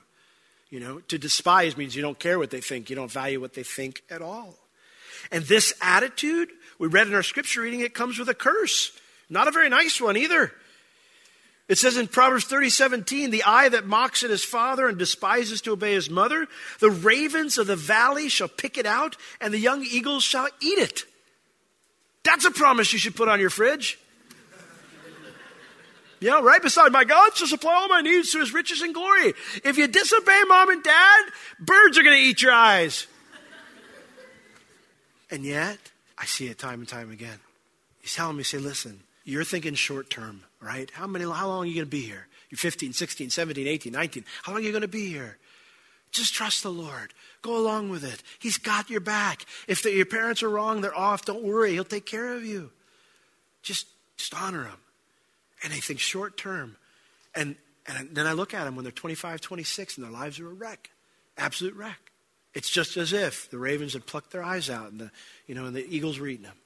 You 0.71 0.81
know, 0.81 1.01
to 1.09 1.19
despise 1.19 1.77
means 1.77 1.97
you 1.97 2.03
don't 2.03 2.19
care 2.19 2.39
what 2.39 2.51
they 2.51 2.61
think, 2.61 2.91
you 2.91 2.97
don't 2.97 3.11
value 3.11 3.41
what 3.41 3.55
they 3.55 3.65
think 3.65 4.03
at 4.09 4.23
all. 4.23 4.55
And 5.33 5.45
this 5.45 5.75
attitude, 5.83 6.49
we 6.79 6.89
read 6.89 7.09
in 7.09 7.15
our 7.15 7.23
scripture 7.23 7.63
reading, 7.63 7.81
it 7.81 7.93
comes 7.93 8.19
with 8.19 8.29
a 8.29 8.35
curse. 8.35 8.93
Not 9.29 9.49
a 9.49 9.53
very 9.53 9.69
nice 9.69 10.01
one 10.01 10.17
either. 10.17 10.53
It 11.69 11.79
says 11.79 11.97
in 11.97 12.09
Proverbs 12.09 12.47
30, 12.47 12.71
17, 12.71 13.31
the 13.31 13.45
eye 13.45 13.69
that 13.69 13.87
mocks 13.87 14.25
at 14.25 14.31
his 14.31 14.45
father 14.45 14.89
and 14.89 14.99
despises 14.99 15.61
to 15.63 15.73
obey 15.73 15.95
his 15.95 16.11
mother, 16.11 16.49
the 16.81 16.91
ravens 16.91 17.59
of 17.59 17.69
the 17.69 17.77
valley 17.77 18.29
shall 18.29 18.49
pick 18.49 18.77
it 18.77 18.87
out, 18.87 19.17
and 19.41 19.55
the 19.55 19.59
young 19.59 19.85
eagles 19.85 20.25
shall 20.25 20.49
eat 20.61 20.79
it. 20.79 21.05
That's 22.25 22.45
a 22.45 22.51
promise 22.51 22.93
you 22.93 22.99
should 22.99 23.15
put 23.15 23.29
on 23.29 23.39
your 23.39 23.51
fridge. 23.51 24.01
Yeah, 26.21 26.43
right 26.43 26.63
beside 26.63 26.93
my 26.93 27.05
God 27.05 27.35
shall 27.35 27.47
supply 27.47 27.75
all 27.75 27.89
my 27.89 28.03
needs 28.03 28.31
through 28.31 28.43
his 28.43 28.53
riches 28.53 28.83
and 28.83 28.93
glory. 28.93 29.33
If 29.65 29.79
you 29.79 29.89
disobey 29.89 30.43
mom 30.47 30.71
and 30.71 30.83
dad, 30.83 31.25
birds 31.59 31.97
are 31.99 32.03
going 32.03 32.17
to 32.17 32.23
eat 32.23 32.43
your 32.43 32.53
eyes. 32.53 33.07
and 35.31 35.45
yet, 35.45 35.79
I 36.19 36.27
see 36.27 36.49
it 36.49 36.59
time 36.59 36.81
and 36.81 36.89
time 36.89 37.11
again. 37.11 37.39
He's 38.03 38.15
telling 38.15 38.37
me, 38.37 38.43
say, 38.43 38.59
listen, 38.59 39.01
you're 39.25 39.45
thinking 39.45 39.75
short 39.75 40.11
term, 40.11 40.43
right? 40.61 40.91
How 40.93 41.07
many, 41.07 41.25
how 41.25 41.49
long 41.49 41.65
are 41.65 41.67
you 41.67 41.75
going 41.75 41.87
to 41.87 41.91
be 41.91 42.03
here? 42.03 42.27
You're 42.51 42.59
15, 42.59 42.93
16, 42.93 43.31
17, 43.31 43.67
18, 43.67 43.93
19. 43.93 44.25
How 44.43 44.53
long 44.53 44.61
are 44.61 44.65
you 44.65 44.73
going 44.73 44.83
to 44.83 44.89
be 44.89 45.09
here? 45.09 45.39
Just 46.11 46.35
trust 46.35 46.63
the 46.63 46.71
Lord. 46.71 47.15
Go 47.41 47.57
along 47.57 47.89
with 47.89 48.05
it. 48.05 48.23
He's 48.39 48.59
got 48.59 48.91
your 48.91 49.01
back. 49.01 49.47
If 49.69 49.83
the, 49.83 49.93
your 49.93 50.07
parents 50.07 50.43
are 50.43 50.51
wrong, 50.51 50.81
they're 50.81 50.97
off. 50.97 51.25
Don't 51.25 51.45
worry. 51.45 51.73
He'll 51.73 51.85
take 51.85 52.05
care 52.05 52.35
of 52.35 52.45
you. 52.45 52.73
Just, 53.63 53.87
just 54.17 54.35
honor 54.35 54.65
him. 54.65 54.77
Think 55.63 56.01
short 56.01 56.37
term. 56.37 56.77
And, 57.35 57.57
and 57.87 58.15
then 58.15 58.27
I 58.27 58.33
look 58.33 58.55
at 58.55 58.65
them 58.65 58.77
when 58.77 58.85
they're 58.85 58.93
25, 58.93 59.41
26, 59.41 59.97
and 59.97 60.05
their 60.05 60.13
lives 60.13 60.39
are 60.41 60.49
a 60.49 60.53
wreck. 60.53 60.91
Absolute 61.37 61.75
wreck. 61.75 62.13
It's 62.55 62.71
just 62.71 62.97
as 62.97 63.13
if 63.13 63.51
the 63.51 63.59
ravens 63.59 63.93
had 63.93 64.07
plucked 64.07 64.33
their 64.33 64.43
eyes 64.43 64.69
out 64.69 64.91
and 64.91 65.01
the, 65.01 65.11
you 65.47 65.55
know, 65.55 65.67
and 65.67 65.75
the 65.75 65.87
eagles 65.89 66.19
were 66.19 66.27
eating 66.27 66.45
them. 66.45 66.57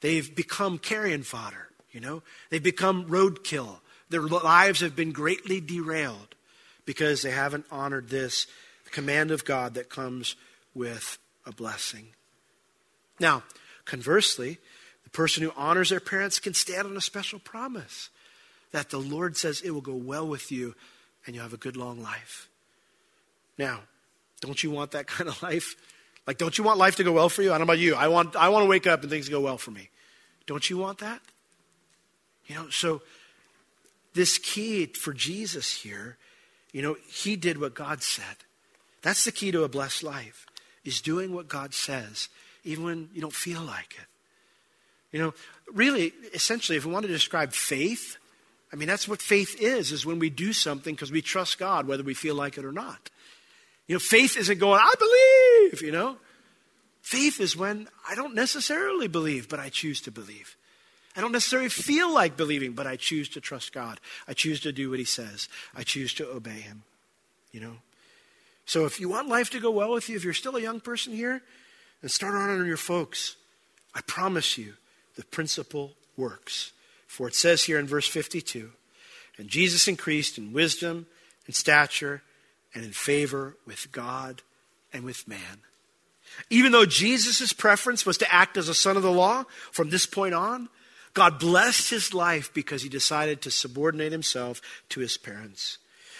They've 0.00 0.34
become 0.34 0.78
carrion 0.78 1.22
fodder, 1.22 1.68
you 1.90 2.00
know. 2.00 2.22
They've 2.50 2.62
become 2.62 3.06
roadkill. 3.06 3.78
Their 4.10 4.22
lives 4.22 4.80
have 4.80 4.94
been 4.94 5.12
greatly 5.12 5.60
derailed 5.60 6.34
because 6.84 7.22
they 7.22 7.32
haven't 7.32 7.66
honored 7.70 8.08
this 8.08 8.46
command 8.92 9.30
of 9.30 9.44
God 9.44 9.74
that 9.74 9.88
comes 9.88 10.36
with 10.74 11.18
a 11.44 11.52
blessing. 11.52 12.08
Now, 13.18 13.42
conversely, 13.84 14.58
the 15.06 15.10
person 15.10 15.44
who 15.44 15.52
honors 15.56 15.90
their 15.90 16.00
parents 16.00 16.40
can 16.40 16.52
stand 16.52 16.88
on 16.88 16.96
a 16.96 17.00
special 17.00 17.38
promise 17.38 18.10
that 18.72 18.90
the 18.90 18.98
Lord 18.98 19.36
says 19.36 19.60
it 19.60 19.70
will 19.70 19.80
go 19.80 19.94
well 19.94 20.26
with 20.26 20.50
you 20.50 20.74
and 21.24 21.34
you'll 21.34 21.44
have 21.44 21.52
a 21.52 21.58
good 21.58 21.76
long 21.76 22.02
life. 22.02 22.48
Now, 23.56 23.82
don't 24.40 24.60
you 24.64 24.72
want 24.72 24.90
that 24.90 25.06
kind 25.06 25.30
of 25.30 25.40
life? 25.44 25.76
Like, 26.26 26.38
don't 26.38 26.58
you 26.58 26.64
want 26.64 26.78
life 26.78 26.96
to 26.96 27.04
go 27.04 27.12
well 27.12 27.28
for 27.28 27.42
you? 27.42 27.50
I 27.50 27.52
don't 27.52 27.60
know 27.68 27.72
about 27.72 27.78
you. 27.78 27.94
I 27.94 28.08
want, 28.08 28.34
I 28.34 28.48
want 28.48 28.64
to 28.64 28.68
wake 28.68 28.88
up 28.88 29.02
and 29.02 29.10
things 29.10 29.28
go 29.28 29.40
well 29.40 29.58
for 29.58 29.70
me. 29.70 29.90
Don't 30.44 30.68
you 30.68 30.76
want 30.76 30.98
that? 30.98 31.20
You 32.46 32.56
know, 32.56 32.68
so 32.70 33.00
this 34.14 34.38
key 34.38 34.86
for 34.86 35.12
Jesus 35.12 35.72
here, 35.72 36.16
you 36.72 36.82
know, 36.82 36.96
he 37.08 37.36
did 37.36 37.60
what 37.60 37.74
God 37.74 38.02
said. 38.02 38.24
That's 39.02 39.24
the 39.24 39.30
key 39.30 39.52
to 39.52 39.62
a 39.62 39.68
blessed 39.68 40.02
life, 40.02 40.46
is 40.84 41.00
doing 41.00 41.32
what 41.32 41.46
God 41.46 41.74
says, 41.74 42.28
even 42.64 42.84
when 42.84 43.08
you 43.14 43.20
don't 43.20 43.32
feel 43.32 43.62
like 43.62 43.94
it. 43.96 44.06
You 45.16 45.22
know, 45.22 45.34
really, 45.72 46.12
essentially, 46.34 46.76
if 46.76 46.84
we 46.84 46.92
want 46.92 47.06
to 47.06 47.10
describe 47.10 47.54
faith, 47.54 48.18
I 48.70 48.76
mean, 48.76 48.86
that's 48.86 49.08
what 49.08 49.22
faith 49.22 49.58
is, 49.58 49.90
is 49.90 50.04
when 50.04 50.18
we 50.18 50.28
do 50.28 50.52
something 50.52 50.94
because 50.94 51.10
we 51.10 51.22
trust 51.22 51.58
God, 51.58 51.88
whether 51.88 52.02
we 52.02 52.12
feel 52.12 52.34
like 52.34 52.58
it 52.58 52.66
or 52.66 52.70
not. 52.70 53.08
You 53.86 53.94
know, 53.94 53.98
faith 53.98 54.36
isn't 54.36 54.58
going, 54.58 54.78
I 54.78 54.92
believe, 54.98 55.80
you 55.80 55.90
know. 55.90 56.18
Faith 57.00 57.40
is 57.40 57.56
when 57.56 57.88
I 58.06 58.14
don't 58.14 58.34
necessarily 58.34 59.08
believe, 59.08 59.48
but 59.48 59.58
I 59.58 59.70
choose 59.70 60.02
to 60.02 60.10
believe. 60.10 60.54
I 61.16 61.22
don't 61.22 61.32
necessarily 61.32 61.70
feel 61.70 62.12
like 62.12 62.36
believing, 62.36 62.72
but 62.72 62.86
I 62.86 62.96
choose 62.96 63.30
to 63.30 63.40
trust 63.40 63.72
God. 63.72 63.98
I 64.28 64.34
choose 64.34 64.60
to 64.60 64.70
do 64.70 64.90
what 64.90 64.98
He 64.98 65.06
says. 65.06 65.48
I 65.74 65.82
choose 65.82 66.12
to 66.14 66.28
obey 66.28 66.60
Him. 66.60 66.82
You 67.52 67.60
know? 67.60 67.76
So 68.66 68.84
if 68.84 69.00
you 69.00 69.08
want 69.08 69.28
life 69.28 69.48
to 69.52 69.60
go 69.60 69.70
well 69.70 69.94
with 69.94 70.10
you, 70.10 70.16
if 70.16 70.24
you're 70.24 70.34
still 70.34 70.56
a 70.56 70.60
young 70.60 70.80
person 70.80 71.14
here, 71.14 71.40
then 72.02 72.10
start 72.10 72.34
honoring 72.34 72.66
your 72.66 72.76
folks. 72.76 73.36
I 73.94 74.02
promise 74.02 74.58
you, 74.58 74.74
the 75.16 75.24
principle 75.24 75.94
works. 76.16 76.72
For 77.06 77.28
it 77.28 77.34
says 77.34 77.64
here 77.64 77.78
in 77.78 77.86
verse 77.86 78.08
52 78.08 78.70
And 79.38 79.48
Jesus 79.48 79.88
increased 79.88 80.38
in 80.38 80.52
wisdom 80.52 81.06
and 81.46 81.54
stature 81.54 82.22
and 82.74 82.84
in 82.84 82.92
favor 82.92 83.56
with 83.66 83.90
God 83.92 84.42
and 84.92 85.04
with 85.04 85.26
man. 85.26 85.60
Even 86.50 86.72
though 86.72 86.86
Jesus' 86.86 87.52
preference 87.52 88.04
was 88.04 88.18
to 88.18 88.32
act 88.32 88.56
as 88.56 88.68
a 88.68 88.74
son 88.74 88.96
of 88.96 89.02
the 89.02 89.12
law 89.12 89.44
from 89.72 89.90
this 89.90 90.06
point 90.06 90.34
on, 90.34 90.68
God 91.14 91.38
blessed 91.38 91.88
his 91.88 92.12
life 92.12 92.52
because 92.52 92.82
he 92.82 92.90
decided 92.90 93.40
to 93.42 93.50
subordinate 93.50 94.12
himself 94.12 94.60
to 94.90 95.00
his 95.00 95.16
parents. 95.16 95.78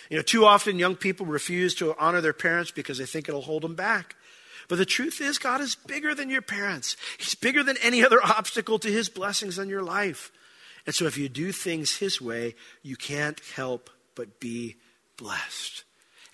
You 0.09 0.17
know, 0.17 0.23
too 0.23 0.47
often 0.47 0.79
young 0.79 0.97
people 0.97 1.27
refuse 1.27 1.75
to 1.77 1.95
honor 1.99 2.21
their 2.21 2.33
parents 2.33 2.71
because 2.71 2.97
they 2.97 3.05
think 3.05 3.29
it'll 3.29 3.43
hold 3.43 3.63
them 3.63 3.75
back. 3.75 4.17
But 4.69 4.79
the 4.79 4.87
truth 4.87 5.21
is, 5.21 5.39
God 5.39 5.61
is 5.61 5.75
bigger 5.75 6.15
than 6.15 6.31
your 6.31 6.43
parents. 6.43 6.97
He's 7.19 7.35
bigger 7.35 7.63
than 7.63 7.77
any 7.83 8.05
other 8.05 8.21
obstacle 8.25 8.79
to 8.81 8.91
his 8.91 9.09
blessings 9.09 9.59
in 9.59 9.69
your 9.69 9.83
life. 9.83 10.33
And 10.87 10.95
so 10.95 11.07
if 11.07 11.19
you 11.19 11.29
do 11.29 11.53
things 11.53 11.97
his 11.97 12.21
way, 12.21 12.55
you 12.83 12.97
can't 12.97 13.41
help 13.55 13.91
but 14.15 14.41
be 14.41 14.77
blessed. 15.17 15.85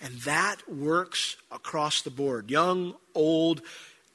And 0.01 0.15
that 0.23 0.57
works 0.69 1.37
across 1.51 2.03
the 2.03 2.11
board, 2.11 2.51
young, 2.51 2.95
old. 3.15 3.63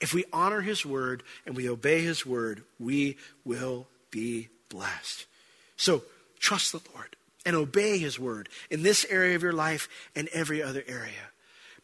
If 0.02 0.14
we 0.14 0.26
honor 0.34 0.62
his 0.62 0.86
word 0.86 1.24
and 1.46 1.56
we 1.56 1.70
obey 1.70 2.02
his 2.02 2.26
word, 2.26 2.64
we 2.78 3.18
will 3.46 3.88
be 4.12 4.50
blessed. 4.70 5.26
So 5.78 6.04
trust 6.40 6.72
the 6.72 6.82
Lord 6.94 7.16
and 7.46 7.56
obey 7.56 7.98
his 7.98 8.20
word 8.20 8.50
in 8.70 8.84
this 8.84 9.06
area 9.10 9.36
of 9.36 9.44
your 9.44 9.54
life 9.54 9.88
and 10.16 10.28
every 10.34 10.62
other 10.62 10.84
area. 10.88 11.14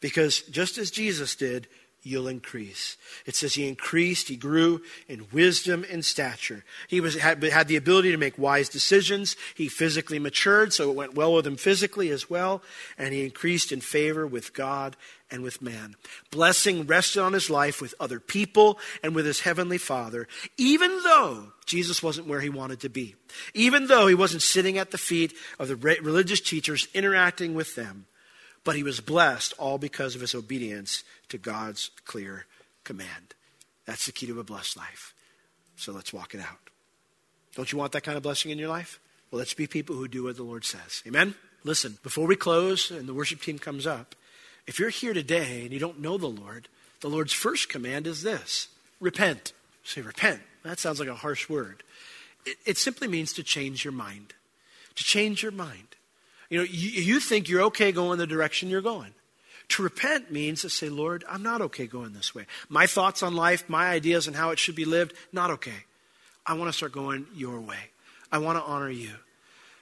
Because 0.00 0.42
just 0.42 0.76
as 0.76 0.90
Jesus 0.90 1.34
did, 1.34 1.66
you'll 2.04 2.28
increase. 2.28 2.96
It 3.26 3.34
says 3.34 3.54
he 3.54 3.66
increased, 3.66 4.28
he 4.28 4.36
grew 4.36 4.82
in 5.08 5.26
wisdom 5.32 5.84
and 5.90 6.04
stature. 6.04 6.64
He 6.88 7.00
was, 7.00 7.16
had, 7.16 7.42
had 7.42 7.68
the 7.68 7.76
ability 7.76 8.12
to 8.12 8.18
make 8.18 8.38
wise 8.38 8.68
decisions. 8.68 9.36
He 9.54 9.68
physically 9.68 10.18
matured, 10.18 10.72
so 10.72 10.90
it 10.90 10.96
went 10.96 11.14
well 11.14 11.34
with 11.34 11.46
him 11.46 11.56
physically 11.56 12.10
as 12.10 12.28
well. 12.28 12.62
And 12.98 13.14
he 13.14 13.24
increased 13.24 13.72
in 13.72 13.80
favor 13.80 14.26
with 14.26 14.52
God 14.52 14.96
and 15.30 15.42
with 15.42 15.62
man. 15.62 15.96
Blessing 16.30 16.86
rested 16.86 17.22
on 17.22 17.32
his 17.32 17.50
life 17.50 17.80
with 17.80 17.94
other 17.98 18.20
people 18.20 18.78
and 19.02 19.14
with 19.14 19.26
his 19.26 19.40
heavenly 19.40 19.78
Father, 19.78 20.28
even 20.58 20.90
though 21.02 21.52
Jesus 21.64 22.02
wasn't 22.02 22.28
where 22.28 22.40
he 22.40 22.50
wanted 22.50 22.80
to 22.80 22.88
be. 22.88 23.16
Even 23.54 23.86
though 23.86 24.06
he 24.06 24.14
wasn't 24.14 24.42
sitting 24.42 24.78
at 24.78 24.90
the 24.90 24.98
feet 24.98 25.32
of 25.58 25.68
the 25.68 25.76
religious 25.76 26.40
teachers 26.40 26.86
interacting 26.94 27.54
with 27.54 27.74
them 27.74 28.06
but 28.64 28.76
he 28.76 28.82
was 28.82 29.00
blessed 29.00 29.52
all 29.58 29.78
because 29.78 30.14
of 30.14 30.20
his 30.20 30.34
obedience 30.34 31.04
to 31.28 31.38
God's 31.38 31.90
clear 32.04 32.46
command. 32.82 33.34
That's 33.86 34.06
the 34.06 34.12
key 34.12 34.26
to 34.26 34.40
a 34.40 34.44
blessed 34.44 34.76
life. 34.76 35.14
So 35.76 35.92
let's 35.92 36.12
walk 36.12 36.34
it 36.34 36.40
out. 36.40 36.70
Don't 37.54 37.70
you 37.70 37.78
want 37.78 37.92
that 37.92 38.02
kind 38.02 38.16
of 38.16 38.22
blessing 38.22 38.50
in 38.50 38.58
your 38.58 38.68
life? 38.68 38.98
Well, 39.30 39.38
let's 39.38 39.54
be 39.54 39.66
people 39.66 39.96
who 39.96 40.08
do 40.08 40.24
what 40.24 40.36
the 40.36 40.42
Lord 40.42 40.64
says. 40.64 41.02
Amen? 41.06 41.34
Listen, 41.64 41.98
before 42.02 42.26
we 42.26 42.36
close 42.36 42.90
and 42.90 43.08
the 43.08 43.14
worship 43.14 43.40
team 43.40 43.58
comes 43.58 43.86
up, 43.86 44.14
if 44.66 44.78
you're 44.78 44.90
here 44.90 45.14
today 45.14 45.62
and 45.62 45.72
you 45.72 45.78
don't 45.78 46.00
know 46.00 46.16
the 46.16 46.26
Lord, 46.26 46.68
the 47.00 47.08
Lord's 47.08 47.32
first 47.32 47.68
command 47.68 48.06
is 48.06 48.22
this 48.22 48.68
repent. 49.00 49.52
Say, 49.82 50.00
repent. 50.00 50.40
That 50.62 50.78
sounds 50.78 50.98
like 50.98 51.08
a 51.08 51.14
harsh 51.14 51.48
word. 51.48 51.82
It, 52.46 52.56
it 52.64 52.78
simply 52.78 53.08
means 53.08 53.32
to 53.34 53.42
change 53.42 53.84
your 53.84 53.92
mind. 53.92 54.32
To 54.94 55.04
change 55.04 55.42
your 55.42 55.52
mind. 55.52 55.96
You 56.50 56.58
know, 56.58 56.64
you, 56.64 56.90
you 56.90 57.20
think 57.20 57.48
you're 57.48 57.62
okay 57.62 57.92
going 57.92 58.18
the 58.18 58.26
direction 58.26 58.68
you're 58.68 58.82
going. 58.82 59.14
To 59.68 59.82
repent 59.82 60.30
means 60.30 60.62
to 60.62 60.70
say, 60.70 60.88
Lord, 60.88 61.24
I'm 61.28 61.42
not 61.42 61.62
okay 61.62 61.86
going 61.86 62.12
this 62.12 62.34
way. 62.34 62.46
My 62.68 62.86
thoughts 62.86 63.22
on 63.22 63.34
life, 63.34 63.68
my 63.68 63.88
ideas 63.88 64.28
on 64.28 64.34
how 64.34 64.50
it 64.50 64.58
should 64.58 64.76
be 64.76 64.84
lived, 64.84 65.14
not 65.32 65.50
okay. 65.52 65.84
I 66.46 66.54
want 66.54 66.68
to 66.68 66.76
start 66.76 66.92
going 66.92 67.26
your 67.34 67.60
way. 67.60 67.78
I 68.30 68.38
want 68.38 68.58
to 68.58 68.64
honor 68.64 68.90
you. 68.90 69.12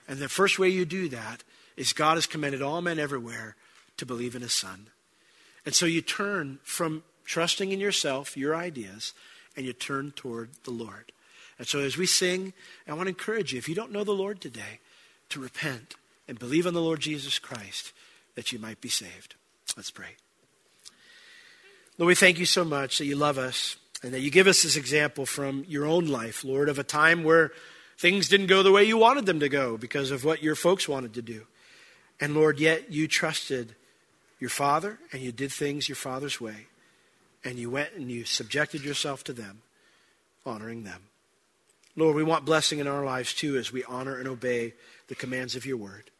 And 0.07 0.18
the 0.18 0.29
first 0.29 0.59
way 0.59 0.68
you 0.68 0.85
do 0.85 1.09
that 1.09 1.42
is 1.77 1.92
God 1.92 2.14
has 2.16 2.27
commanded 2.27 2.62
all 2.62 2.81
men 2.81 2.98
everywhere 2.98 3.57
to 3.96 4.07
believe 4.07 4.37
in 4.37 4.42
his 4.42 4.53
son. 4.53 4.87
And 5.64 5.75
so 5.75 5.87
you 5.87 6.01
turn 6.01 6.59
from 6.62 7.03
trusting 7.25 7.72
in 7.72 7.81
yourself, 7.81 8.37
your 8.37 8.55
ideas, 8.55 9.14
and 9.57 9.66
you 9.66 9.72
turn 9.72 10.12
toward 10.12 10.51
the 10.64 10.70
Lord. 10.70 11.12
And 11.59 11.66
so 11.66 11.81
as 11.81 11.96
we 11.96 12.07
sing, 12.07 12.53
I 12.87 12.94
want 12.94 13.07
to 13.07 13.11
encourage 13.11 13.53
you, 13.53 13.59
if 13.59 13.68
you 13.68 13.75
don't 13.75 13.92
know 13.92 14.05
the 14.05 14.12
Lord 14.12 14.40
today, 14.40 14.81
to 15.29 15.40
repent 15.40 15.94
and 16.28 16.38
believe 16.38 16.66
on 16.66 16.74
the 16.74 16.80
Lord 16.80 17.00
Jesus 17.00 17.38
Christ 17.38 17.92
that 18.35 18.52
you 18.52 18.58
might 18.58 18.80
be 18.80 18.88
saved. 18.88 19.35
Let's 19.76 19.90
pray. 19.90 20.16
Lord, 21.98 22.08
we 22.08 22.14
thank 22.14 22.38
you 22.38 22.46
so 22.46 22.64
much 22.64 22.98
that 22.98 23.06
you 23.06 23.16
love 23.16 23.38
us 23.38 23.76
and 24.02 24.12
that 24.12 24.20
you 24.20 24.30
give 24.30 24.46
us 24.46 24.62
this 24.62 24.76
example 24.76 25.26
from 25.26 25.64
your 25.68 25.85
own 25.85 26.06
life, 26.06 26.44
Lord, 26.44 26.68
of 26.68 26.78
a 26.78 26.85
time 26.85 27.22
where 27.22 27.52
things 27.98 28.28
didn't 28.28 28.46
go 28.46 28.62
the 28.62 28.72
way 28.72 28.85
you 28.85 28.96
wanted 28.96 29.26
them 29.26 29.40
to 29.40 29.48
go 29.48 29.76
because 29.76 30.11
of 30.11 30.24
what 30.24 30.42
your 30.42 30.54
folks 30.54 30.88
wanted 30.88 31.14
to 31.14 31.22
do. 31.22 31.46
And 32.20 32.35
Lord, 32.35 32.58
yet 32.58 32.90
you 32.90 33.08
trusted 33.08 33.74
your 34.40 34.50
father 34.50 34.98
and 35.12 35.22
you 35.22 35.32
did 35.32 35.52
things 35.52 35.88
your 35.88 35.96
father's 35.96 36.40
way. 36.40 36.66
And 37.44 37.58
you 37.58 37.70
went 37.70 37.94
and 37.94 38.11
you 38.11 38.24
subjected 38.24 38.85
yourself 38.85 39.24
to 39.24 39.32
them, 39.32 39.62
honoring 40.46 40.85
them. 40.85 41.02
Lord, 41.94 42.16
we 42.16 42.22
want 42.22 42.44
blessing 42.44 42.78
in 42.78 42.87
our 42.87 43.04
lives 43.04 43.35
too 43.35 43.56
as 43.56 43.72
we 43.72 43.85
honor 43.85 44.16
and 44.16 44.26
obey 44.26 44.74
the 45.12 45.16
commands 45.16 45.55
of 45.57 45.66
your 45.66 45.77
word. 45.77 46.11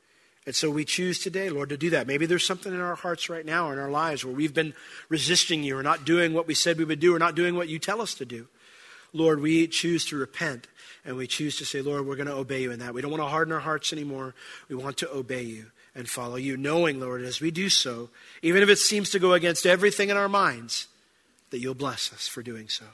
And 0.44 0.55
so 0.55 0.70
we 0.70 0.85
choose 0.85 1.18
today, 1.18 1.48
Lord, 1.48 1.70
to 1.70 1.78
do 1.78 1.88
that. 1.90 2.07
Maybe 2.07 2.26
there's 2.26 2.44
something 2.44 2.74
in 2.74 2.81
our 2.81 2.94
hearts 2.94 3.31
right 3.31 3.46
now, 3.46 3.70
or 3.70 3.72
in 3.72 3.78
our 3.78 3.90
lives, 3.90 4.22
where 4.22 4.35
we've 4.35 4.52
been 4.52 4.74
resisting 5.09 5.62
you 5.62 5.78
or 5.78 5.83
not 5.83 6.05
doing 6.05 6.35
what 6.35 6.46
we 6.46 6.52
said 6.52 6.76
we 6.76 6.85
would 6.85 7.00
do 7.00 7.14
or 7.14 7.18
not 7.18 7.35
doing 7.35 7.57
what 7.57 7.70
you 7.70 7.78
tell 7.78 8.02
us 8.02 8.12
to 8.16 8.26
do. 8.26 8.48
Lord, 9.14 9.40
we 9.40 9.66
choose 9.66 10.05
to 10.07 10.16
repent 10.18 10.66
and 11.07 11.16
we 11.16 11.26
choose 11.26 11.57
to 11.57 11.64
say, 11.64 11.81
Lord, 11.81 12.07
we're 12.07 12.16
going 12.16 12.28
to 12.28 12.35
obey 12.35 12.61
you 12.61 12.70
in 12.70 12.81
that. 12.81 12.92
We 12.92 13.00
don't 13.00 13.11
want 13.11 13.22
to 13.22 13.28
harden 13.28 13.55
our 13.55 13.61
hearts 13.61 13.94
anymore. 13.94 14.35
We 14.68 14.76
want 14.76 14.98
to 14.98 15.11
obey 15.11 15.42
you 15.42 15.70
and 15.94 16.07
follow 16.07 16.37
you, 16.37 16.59
knowing, 16.59 17.00
Lord, 17.00 17.22
as 17.22 17.40
we 17.40 17.50
do 17.50 17.70
so, 17.70 18.11
even 18.42 18.62
if 18.62 18.68
it 18.68 18.78
seems 18.78 19.09
to 19.11 19.18
go 19.18 19.33
against 19.33 19.64
everything 19.64 20.11
in 20.11 20.18
our 20.18 20.28
minds, 20.28 20.87
that 21.48 21.61
you'll 21.61 21.74
bless 21.74 22.12
us 22.12 22.28
for 22.28 22.42
doing 22.42 22.68
so. 22.68 22.85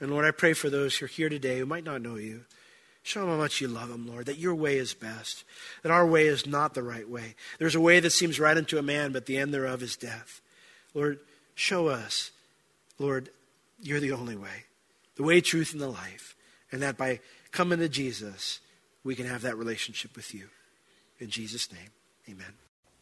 And 0.00 0.10
Lord, 0.10 0.26
I 0.26 0.32
pray 0.32 0.52
for 0.52 0.68
those 0.68 0.98
who 0.98 1.06
are 1.06 1.08
here 1.08 1.30
today 1.30 1.60
who 1.60 1.66
might 1.66 1.84
not 1.84 2.02
know 2.02 2.16
you. 2.16 2.44
Show 3.06 3.20
them 3.20 3.28
how 3.28 3.36
much 3.36 3.60
you 3.60 3.68
love 3.68 3.88
them, 3.88 4.08
Lord, 4.08 4.26
that 4.26 4.38
your 4.38 4.56
way 4.56 4.78
is 4.78 4.92
best, 4.92 5.44
that 5.84 5.92
our 5.92 6.04
way 6.04 6.26
is 6.26 6.44
not 6.44 6.74
the 6.74 6.82
right 6.82 7.08
way. 7.08 7.36
There's 7.60 7.76
a 7.76 7.80
way 7.80 8.00
that 8.00 8.10
seems 8.10 8.40
right 8.40 8.56
unto 8.56 8.78
a 8.78 8.82
man, 8.82 9.12
but 9.12 9.26
the 9.26 9.38
end 9.38 9.54
thereof 9.54 9.80
is 9.80 9.94
death. 9.94 10.40
Lord, 10.92 11.20
show 11.54 11.86
us, 11.86 12.32
Lord, 12.98 13.28
you're 13.80 14.00
the 14.00 14.10
only 14.10 14.34
way, 14.34 14.64
the 15.14 15.22
way, 15.22 15.40
truth, 15.40 15.72
and 15.72 15.80
the 15.80 15.86
life. 15.86 16.34
And 16.72 16.82
that 16.82 16.96
by 16.96 17.20
coming 17.52 17.78
to 17.78 17.88
Jesus, 17.88 18.58
we 19.04 19.14
can 19.14 19.26
have 19.26 19.42
that 19.42 19.56
relationship 19.56 20.16
with 20.16 20.34
you. 20.34 20.48
In 21.20 21.30
Jesus' 21.30 21.72
name, 21.72 21.90
amen. 22.28 22.54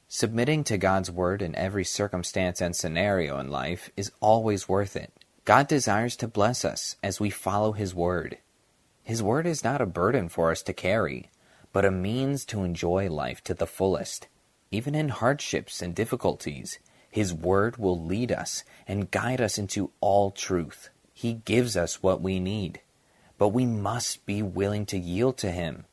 Submitting 0.07 0.65
to 0.65 0.77
God's 0.77 1.11
word 1.11 1.41
in 1.41 1.55
every 1.55 1.85
circumstance 1.85 2.61
and 2.61 2.77
scenario 2.77 3.39
in 3.39 3.51
life 3.51 3.89
is 3.97 4.13
always 4.21 4.69
worth 4.69 4.97
it. 4.97 5.15
God 5.47 5.67
desires 5.67 6.15
to 6.17 6.29
bless 6.29 6.63
us 6.63 6.97
as 7.03 7.21
we 7.21 7.31
follow 7.31 7.73
His 7.73 7.95
word. 7.95 8.37
His 9.05 9.23
word 9.23 9.47
is 9.47 9.63
not 9.63 9.83
a 9.83 9.87
burden 9.87 10.31
for 10.31 10.51
us 10.51 10.63
to 10.63 10.73
carry, 10.73 11.29
but 11.75 11.85
a 11.85 11.91
means 11.91 12.47
to 12.47 12.65
enjoy 12.65 13.11
life 13.11 13.45
to 13.45 13.53
the 13.53 13.67
fullest. 13.67 14.29
Even 14.71 14.95
in 14.95 15.11
hardships 15.11 15.83
and 15.83 15.95
difficulties, 15.95 16.79
His 17.11 17.35
word 17.35 17.77
will 17.77 18.03
lead 18.03 18.33
us 18.33 18.65
and 18.89 19.11
guide 19.11 19.43
us 19.43 19.59
into 19.59 19.91
all 20.01 20.31
truth. 20.31 20.89
He 21.13 21.35
gives 21.35 21.77
us 21.77 22.03
what 22.03 22.23
we 22.23 22.41
need, 22.41 22.81
but 23.37 23.49
we 23.49 23.67
must 23.67 24.25
be 24.25 24.41
willing 24.41 24.87
to 24.87 24.99
yield 24.99 25.37
to 25.39 25.51
Him. 25.51 25.85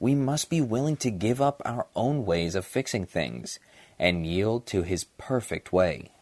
We 0.00 0.14
must 0.14 0.48
be 0.48 0.62
willing 0.62 0.96
to 0.98 1.10
give 1.10 1.42
up 1.42 1.60
our 1.66 1.86
own 1.94 2.24
ways 2.24 2.54
of 2.54 2.64
fixing 2.64 3.04
things 3.04 3.58
and 3.98 4.26
yield 4.26 4.64
to 4.68 4.82
His 4.82 5.04
perfect 5.18 5.70
way. 5.70 6.12